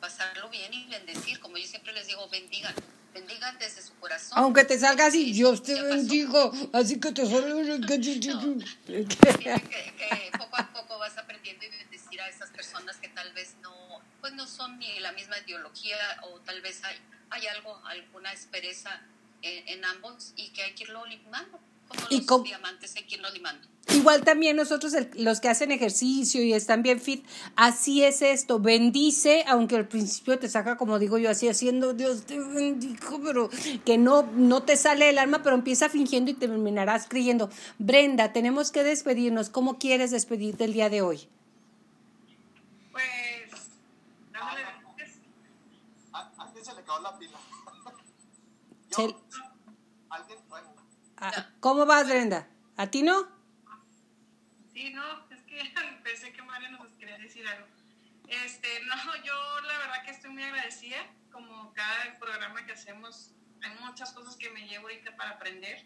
pasarlo 0.00 0.48
bien 0.50 0.72
y 0.72 0.86
bendecir, 0.90 1.40
como 1.40 1.56
yo 1.56 1.66
siempre 1.66 1.92
les 1.92 2.06
digo, 2.06 2.28
bendigan, 2.28 2.74
bendigan 3.12 3.58
desde 3.58 3.82
su 3.82 3.94
corazón. 3.96 4.38
Aunque 4.38 4.64
te 4.64 4.78
salga 4.78 5.06
así, 5.06 5.26
Sí, 5.26 5.32
Dios 5.32 5.62
te 5.62 5.80
bendigo, 5.80 6.52
así 6.72 6.98
que 6.98 7.12
te 7.12 7.26
salga... 7.26 7.64
Tiene 8.86 9.08
que, 9.08 9.94
que 9.96 10.30
poco 10.38 10.56
a 10.56 10.72
poco 10.72 10.98
vas 10.98 11.16
aprendiendo 11.18 11.64
y 11.64 11.68
bendecir 11.68 12.20
a 12.20 12.28
esas 12.28 12.50
personas 12.50 12.96
que 12.96 13.08
tal 13.08 13.32
vez 13.32 13.56
no, 13.62 14.00
pues 14.20 14.32
no 14.34 14.46
son 14.46 14.78
ni 14.78 14.98
la 15.00 15.12
misma 15.12 15.38
ideología 15.38 15.96
o 16.22 16.40
tal 16.40 16.60
vez 16.62 16.82
hay, 16.84 16.96
hay 17.30 17.46
algo, 17.48 17.80
alguna 17.86 18.30
aspereza 18.30 19.00
en, 19.42 19.68
en 19.68 19.84
ambos 19.84 20.32
y 20.36 20.50
que 20.50 20.62
hay 20.62 20.74
que 20.74 20.84
irlo 20.84 21.04
limando. 21.06 21.58
Como 21.90 22.06
Y 22.10 22.16
los 22.18 22.26
com- 22.26 22.42
diamantes 22.44 22.94
hay 22.96 23.02
que 23.04 23.16
irlo 23.16 23.30
limando. 23.30 23.66
Igual 23.92 24.22
también 24.22 24.54
nosotros, 24.56 24.94
el- 24.94 25.10
los 25.16 25.40
que 25.40 25.48
hacen 25.48 25.72
ejercicio 25.72 26.40
y 26.44 26.52
están 26.52 26.82
bien 26.84 27.00
fit, 27.00 27.26
así 27.56 28.04
es 28.04 28.22
esto, 28.22 28.60
bendice, 28.60 29.42
aunque 29.48 29.74
al 29.74 29.88
principio 29.88 30.38
te 30.38 30.48
saca, 30.48 30.76
como 30.76 31.00
digo 31.00 31.18
yo, 31.18 31.28
así 31.28 31.48
haciendo, 31.48 31.92
Dios 31.92 32.24
te 32.24 32.38
bendijo, 32.38 33.20
pero 33.20 33.50
que 33.84 33.98
no, 33.98 34.22
no 34.34 34.62
te 34.62 34.76
sale 34.76 35.08
el 35.08 35.18
alma, 35.18 35.42
pero 35.42 35.56
empieza 35.56 35.88
fingiendo 35.88 36.30
y 36.30 36.34
terminarás 36.34 37.06
creyendo. 37.08 37.50
Brenda, 37.78 38.32
tenemos 38.32 38.70
que 38.70 38.84
despedirnos. 38.84 39.50
¿Cómo 39.50 39.78
quieres 39.78 40.12
despedirte 40.12 40.64
el 40.64 40.72
día 40.72 40.88
de 40.88 41.02
hoy? 41.02 41.26
Pues, 42.92 43.02
dándole 44.32 44.60
gracias. 44.62 45.16
A 46.12 46.30
alguien 46.44 46.64
se 46.64 46.74
le 46.74 46.80
acabó 46.80 47.00
la 47.00 47.18
pila. 47.18 47.38
Se- 48.90 49.02
Yo, 49.08 49.20
ah, 51.20 51.50
¿Cómo 51.60 51.86
vas, 51.86 52.08
Brenda? 52.08 52.48
¿A 52.76 52.86
ti 52.88 53.02
no? 53.02 53.28
Sí, 54.72 54.90
no, 54.90 55.28
es 55.30 55.42
que 55.42 55.62
pensé 56.04 56.32
que 56.32 56.42
Mario 56.42 56.70
nos 56.70 56.88
quería 56.96 57.18
decir 57.18 57.46
algo. 57.46 57.66
Este, 58.28 58.68
no, 58.84 59.16
yo 59.24 59.60
la 59.62 59.78
verdad 59.78 60.04
que 60.04 60.12
estoy 60.12 60.30
muy 60.30 60.42
agradecida, 60.42 60.98
como 61.32 61.72
cada 61.72 62.18
programa 62.18 62.64
que 62.64 62.72
hacemos, 62.72 63.32
hay 63.62 63.70
muchas 63.84 64.12
cosas 64.12 64.36
que 64.36 64.50
me 64.50 64.66
llevo 64.66 64.88
ahorita 64.88 65.16
para 65.16 65.30
aprender. 65.30 65.84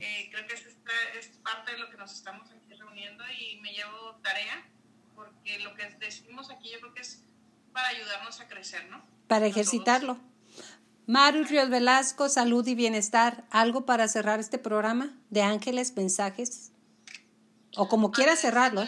Eh, 0.00 0.28
creo 0.32 0.46
que 0.46 0.54
es, 0.54 0.66
esta, 0.66 0.92
es 1.18 1.28
parte 1.38 1.72
de 1.72 1.78
lo 1.78 1.90
que 1.90 1.96
nos 1.96 2.12
estamos 2.12 2.50
aquí 2.50 2.74
reuniendo 2.74 3.24
y 3.30 3.60
me 3.60 3.72
llevo 3.72 4.16
tarea, 4.22 4.66
porque 5.14 5.58
lo 5.60 5.74
que 5.74 5.88
decimos 6.00 6.50
aquí 6.50 6.70
yo 6.70 6.80
creo 6.80 6.94
que 6.94 7.02
es 7.02 7.24
para 7.72 7.88
ayudarnos 7.88 8.40
a 8.40 8.48
crecer, 8.48 8.88
¿no? 8.90 9.02
Para 9.28 9.46
A 9.46 9.50
todos. 9.50 10.18
Maru 11.08 11.42
Ríos 11.44 11.70
Velasco, 11.70 12.28
salud 12.28 12.66
y 12.66 12.74
bienestar. 12.74 13.46
¿Algo 13.50 13.86
para 13.86 14.08
cerrar 14.08 14.40
este 14.40 14.58
programa 14.58 15.16
de 15.30 15.40
ángeles, 15.40 15.96
mensajes? 15.96 16.70
O 17.76 17.88
como 17.88 18.10
quieras 18.10 18.40
cerrarlo. 18.40 18.86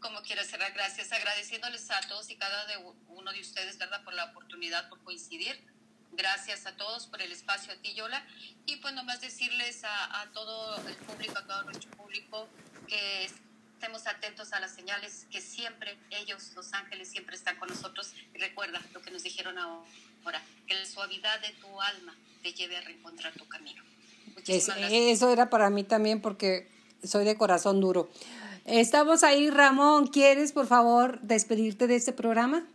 Como 0.00 0.20
quiera 0.20 0.44
cerrar, 0.44 0.70
gracias. 0.74 1.12
Agradeciéndoles 1.12 1.90
a 1.92 2.00
todos 2.08 2.28
y 2.28 2.36
cada 2.36 2.66
de 2.66 2.76
uno 3.08 3.32
de 3.32 3.40
ustedes, 3.40 3.78
¿verdad? 3.78 4.04
Por 4.04 4.12
la 4.12 4.26
oportunidad, 4.26 4.90
por 4.90 5.02
coincidir. 5.02 5.66
Gracias 6.12 6.66
a 6.66 6.76
todos 6.76 7.06
por 7.06 7.22
el 7.22 7.32
espacio, 7.32 7.72
a 7.72 7.76
ti, 7.76 7.94
Yola. 7.94 8.22
Y 8.66 8.76
pues 8.76 8.92
nomás 8.92 9.22
decirles 9.22 9.82
a, 9.84 10.20
a 10.20 10.32
todo 10.32 10.76
el 10.86 10.96
público, 10.96 11.38
a 11.38 11.46
todo 11.46 11.62
nuestro 11.62 11.90
público, 11.92 12.48
que 12.86 13.30
estemos 13.80 14.06
atentos 14.06 14.52
a 14.52 14.60
las 14.60 14.74
señales, 14.74 15.26
que 15.30 15.40
siempre 15.40 15.96
ellos, 16.10 16.52
los 16.54 16.70
ángeles, 16.74 17.08
siempre 17.08 17.34
están 17.34 17.56
con 17.56 17.66
nosotros. 17.70 18.12
Y 18.34 18.38
recuerda 18.38 18.78
lo 18.92 19.00
que 19.00 19.10
nos 19.10 19.22
dijeron 19.22 19.56
ahora, 19.56 20.42
que 20.66 20.74
la 20.74 20.84
suavidad 20.84 21.40
de 21.40 21.48
tu 21.54 21.80
alma 21.80 22.14
te 22.42 22.52
lleve 22.52 22.76
a 22.76 22.82
reencontrar 22.82 23.32
tu 23.32 23.48
camino. 23.48 23.82
Es- 24.26 24.34
Muchísimas 24.34 24.76
gracias. 24.78 25.02
eso 25.16 25.32
era 25.32 25.48
para 25.48 25.70
mí 25.70 25.82
también 25.82 26.20
porque 26.20 26.70
soy 27.02 27.24
de 27.24 27.38
corazón 27.38 27.80
duro. 27.80 28.10
Estamos 28.66 29.22
ahí, 29.24 29.48
Ramón. 29.48 30.08
¿Quieres, 30.08 30.52
por 30.52 30.66
favor, 30.66 31.18
despedirte 31.22 31.86
de 31.86 31.96
este 31.96 32.12
programa? 32.12 32.66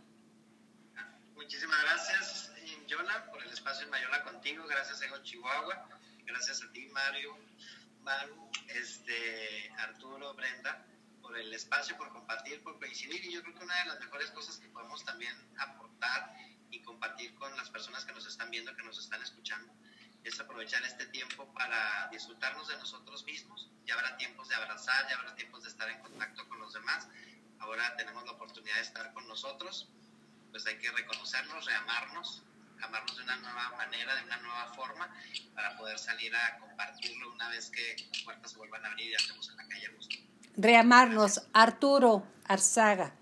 Muchísimas 1.36 1.80
gracias, 1.82 2.50
Yola, 2.88 3.26
por 3.30 3.44
el 3.44 3.50
espacio 3.52 3.84
en 3.84 3.90
Mayola 3.90 4.24
contigo. 4.24 4.66
Gracias, 4.66 5.00
Ego 5.02 5.18
Chihuahua. 5.22 5.88
Gracias 6.24 6.62
a 6.64 6.72
ti, 6.72 6.88
Mario, 6.92 7.38
Maru, 8.02 8.50
este, 8.74 9.70
Arturo, 9.78 10.34
Brenda, 10.34 10.84
el 11.38 11.52
espacio, 11.52 11.96
por 11.96 12.10
compartir, 12.10 12.62
por 12.62 12.78
coincidir. 12.78 13.24
Y 13.24 13.32
yo 13.32 13.42
creo 13.42 13.54
que 13.54 13.64
una 13.64 13.78
de 13.80 13.84
las 13.86 14.00
mejores 14.00 14.30
cosas 14.30 14.58
que 14.58 14.68
podemos 14.68 15.04
también 15.04 15.34
aportar 15.58 16.36
y 16.70 16.82
compartir 16.82 17.34
con 17.34 17.56
las 17.56 17.70
personas 17.70 18.04
que 18.04 18.12
nos 18.12 18.26
están 18.26 18.50
viendo, 18.50 18.74
que 18.74 18.82
nos 18.82 18.98
están 18.98 19.22
escuchando, 19.22 19.72
es 20.24 20.40
aprovechar 20.40 20.82
este 20.84 21.06
tiempo 21.06 21.52
para 21.54 22.08
disfrutarnos 22.10 22.68
de 22.68 22.76
nosotros 22.78 23.24
mismos. 23.24 23.70
Ya 23.84 23.94
habrá 23.94 24.16
tiempos 24.16 24.48
de 24.48 24.56
abrazar, 24.56 25.08
ya 25.08 25.16
habrá 25.16 25.34
tiempos 25.36 25.62
de 25.62 25.68
estar 25.68 25.88
en 25.88 26.00
contacto 26.00 26.48
con 26.48 26.58
los 26.58 26.72
demás. 26.72 27.06
Ahora 27.58 27.96
tenemos 27.96 28.24
la 28.24 28.32
oportunidad 28.32 28.76
de 28.76 28.82
estar 28.82 29.12
con 29.12 29.26
nosotros 29.28 29.88
pues 30.56 30.66
hay 30.68 30.78
que 30.78 30.90
reconocernos, 30.90 31.66
reamarnos, 31.66 32.42
amarnos 32.80 33.14
de 33.14 33.24
una 33.24 33.36
nueva 33.36 33.76
manera, 33.76 34.14
de 34.14 34.24
una 34.24 34.38
nueva 34.38 34.72
forma, 34.72 35.14
para 35.54 35.76
poder 35.76 35.98
salir 35.98 36.34
a 36.34 36.58
compartirlo 36.58 37.30
una 37.32 37.50
vez 37.50 37.68
que 37.68 37.96
las 38.08 38.22
puertas 38.22 38.52
se 38.52 38.56
vuelvan 38.56 38.82
a 38.82 38.88
abrir 38.88 39.10
y 39.10 39.14
estemos 39.14 39.50
en 39.50 39.56
la 39.58 39.68
calle 39.68 39.86
a 39.86 39.90
gusto. 39.90 40.16
Reamarnos, 40.58 41.46
Arturo 41.52 42.26
Arzaga. 42.48 43.14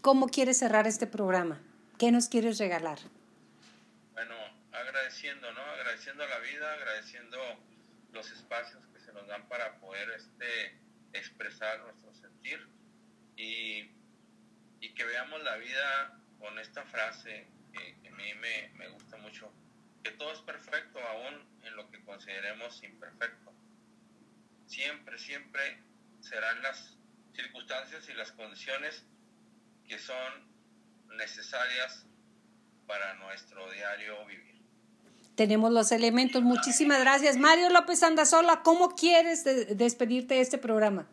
¿Cómo 0.00 0.28
quieres 0.28 0.58
cerrar 0.60 0.86
este 0.86 1.06
programa? 1.06 1.60
¿Qué 1.98 2.10
nos 2.10 2.30
quieres 2.30 2.56
regalar? 2.56 2.98
Bueno, 4.14 4.34
agradeciendo, 4.72 5.52
¿no? 5.52 5.60
Agradeciendo 5.60 6.26
la 6.26 6.38
vida, 6.38 6.72
agradeciendo 6.72 7.36
los 8.12 8.32
espacios 8.32 8.82
que 8.94 9.00
se 9.00 9.12
nos 9.12 9.26
dan 9.26 9.46
para 9.46 9.78
poder 9.78 10.08
este, 10.12 10.80
expresar 11.12 11.80
nuestro 11.80 12.14
sentir 12.14 12.66
y, 13.36 13.92
que 14.94 15.04
veamos 15.04 15.42
la 15.42 15.56
vida 15.56 16.18
con 16.38 16.58
esta 16.60 16.84
frase 16.84 17.48
que, 17.72 18.00
que 18.00 18.08
a 18.08 18.12
mí 18.12 18.32
me, 18.34 18.70
me 18.78 18.88
gusta 18.88 19.18
mucho, 19.18 19.52
que 20.02 20.12
todo 20.12 20.32
es 20.32 20.38
perfecto 20.40 21.00
aún 21.00 21.44
en 21.62 21.76
lo 21.76 21.90
que 21.90 22.02
consideremos 22.04 22.82
imperfecto. 22.84 23.52
Siempre, 24.66 25.18
siempre 25.18 25.82
serán 26.24 26.62
las 26.62 26.96
circunstancias 27.34 28.08
y 28.08 28.14
las 28.14 28.32
condiciones 28.32 29.04
que 29.86 29.98
son 29.98 30.32
necesarias 31.18 32.06
para 32.86 33.14
nuestro 33.14 33.70
diario 33.70 34.24
vivir. 34.26 34.54
Tenemos 35.36 35.70
los 35.72 35.90
elementos. 35.92 36.42
Muchísimas 36.42 37.00
gracias. 37.00 37.36
Mario 37.36 37.68
López 37.70 38.02
Andazola, 38.02 38.62
¿cómo 38.62 38.94
quieres 38.94 39.44
de- 39.44 39.74
despedirte 39.74 40.34
de 40.34 40.40
este 40.40 40.58
programa? 40.58 41.06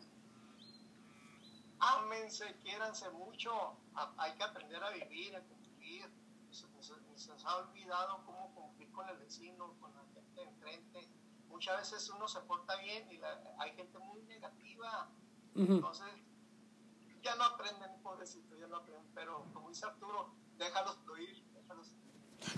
ámense, 1.80 2.54
quiéranse 2.62 3.10
mucho. 3.10 3.76
Hay 4.18 4.32
que 4.36 4.42
aprender 4.44 4.82
a 4.82 4.90
vivir, 4.90 5.34
a 5.36 5.40
convivir. 5.40 6.04
Se, 6.50 6.66
se- 6.80 6.94
se 7.18 7.28
nos 7.32 7.44
ha 7.44 7.56
olvidado 7.56 8.22
cómo 8.24 8.54
convivir 8.54 8.92
con 8.92 9.08
el 9.08 9.16
vecino, 9.16 9.74
con 9.80 9.92
la 9.96 10.02
gente 10.14 10.40
de 10.40 10.42
enfrente. 10.46 11.08
Muchas 11.52 11.76
veces 11.78 12.10
uno 12.10 12.26
se 12.26 12.40
porta 12.40 12.74
bien 12.76 13.08
y 13.10 13.18
la- 13.18 13.40
hay 13.58 13.70
gente 13.72 13.98
muy 13.98 14.22
negativa. 14.22 15.08
Entonces, 15.54 16.06
ya 17.22 17.36
no 17.36 17.44
aprenden, 17.44 17.90
pobrecito, 18.02 18.56
ya 18.58 18.66
no 18.66 18.76
aprenden. 18.78 19.06
Pero 19.14 19.44
como 19.52 19.68
dice 19.68 19.86
Arturo, 19.86 20.30
déjalos 20.58 20.96
fluir, 21.04 21.44
déjalos 21.54 21.94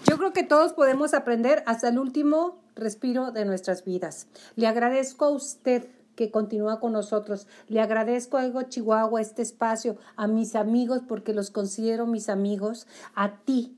Yo 0.09 0.17
creo 0.17 0.33
que 0.33 0.43
todos 0.45 0.73
podemos 0.73 1.13
aprender 1.13 1.63
hasta 1.67 1.89
el 1.89 1.99
último 1.99 2.63
respiro 2.75 3.33
de 3.33 3.45
nuestras 3.45 3.85
vidas. 3.85 4.29
Le 4.57 4.67
agradezco 4.67 5.27
a 5.27 5.31
usted 5.31 5.91
que 6.17 6.31
continúa 6.31 6.81
con 6.81 6.93
nosotros. 6.93 7.47
Le 7.69 7.81
agradezco 7.83 8.37
a 8.39 8.47
Ego 8.47 8.63
Chihuahua 8.63 9.21
este 9.21 9.43
espacio, 9.43 9.99
a 10.17 10.27
mis 10.29 10.55
amigos 10.55 11.03
porque 11.07 11.35
los 11.35 11.51
considero 11.51 12.07
mis 12.07 12.29
amigos, 12.31 12.87
a 13.15 13.39
ti, 13.41 13.77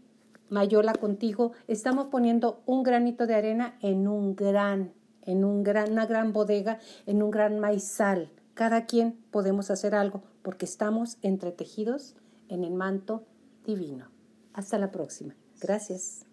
Mayola 0.50 0.92
contigo. 0.94 1.52
Estamos 1.66 2.06
poniendo 2.06 2.62
un 2.66 2.84
granito 2.84 3.26
de 3.26 3.34
arena 3.34 3.76
en 3.80 4.06
un 4.06 4.36
gran, 4.36 4.92
en 5.26 5.62
gran, 5.62 5.92
una 5.92 6.06
gran 6.06 6.32
bodega, 6.32 6.78
en 7.04 7.22
un 7.22 7.30
gran 7.30 7.58
maizal. 7.58 8.30
Cada 8.54 8.86
quien 8.86 9.18
podemos 9.30 9.70
hacer 9.70 9.94
algo 9.94 10.22
porque 10.42 10.64
estamos 10.64 11.18
entretejidos 11.22 12.14
en 12.48 12.64
el 12.64 12.72
manto 12.72 13.24
divino. 13.64 14.08
Hasta 14.54 14.78
la 14.78 14.90
próxima. 14.90 15.34
Gracias. 15.60 16.24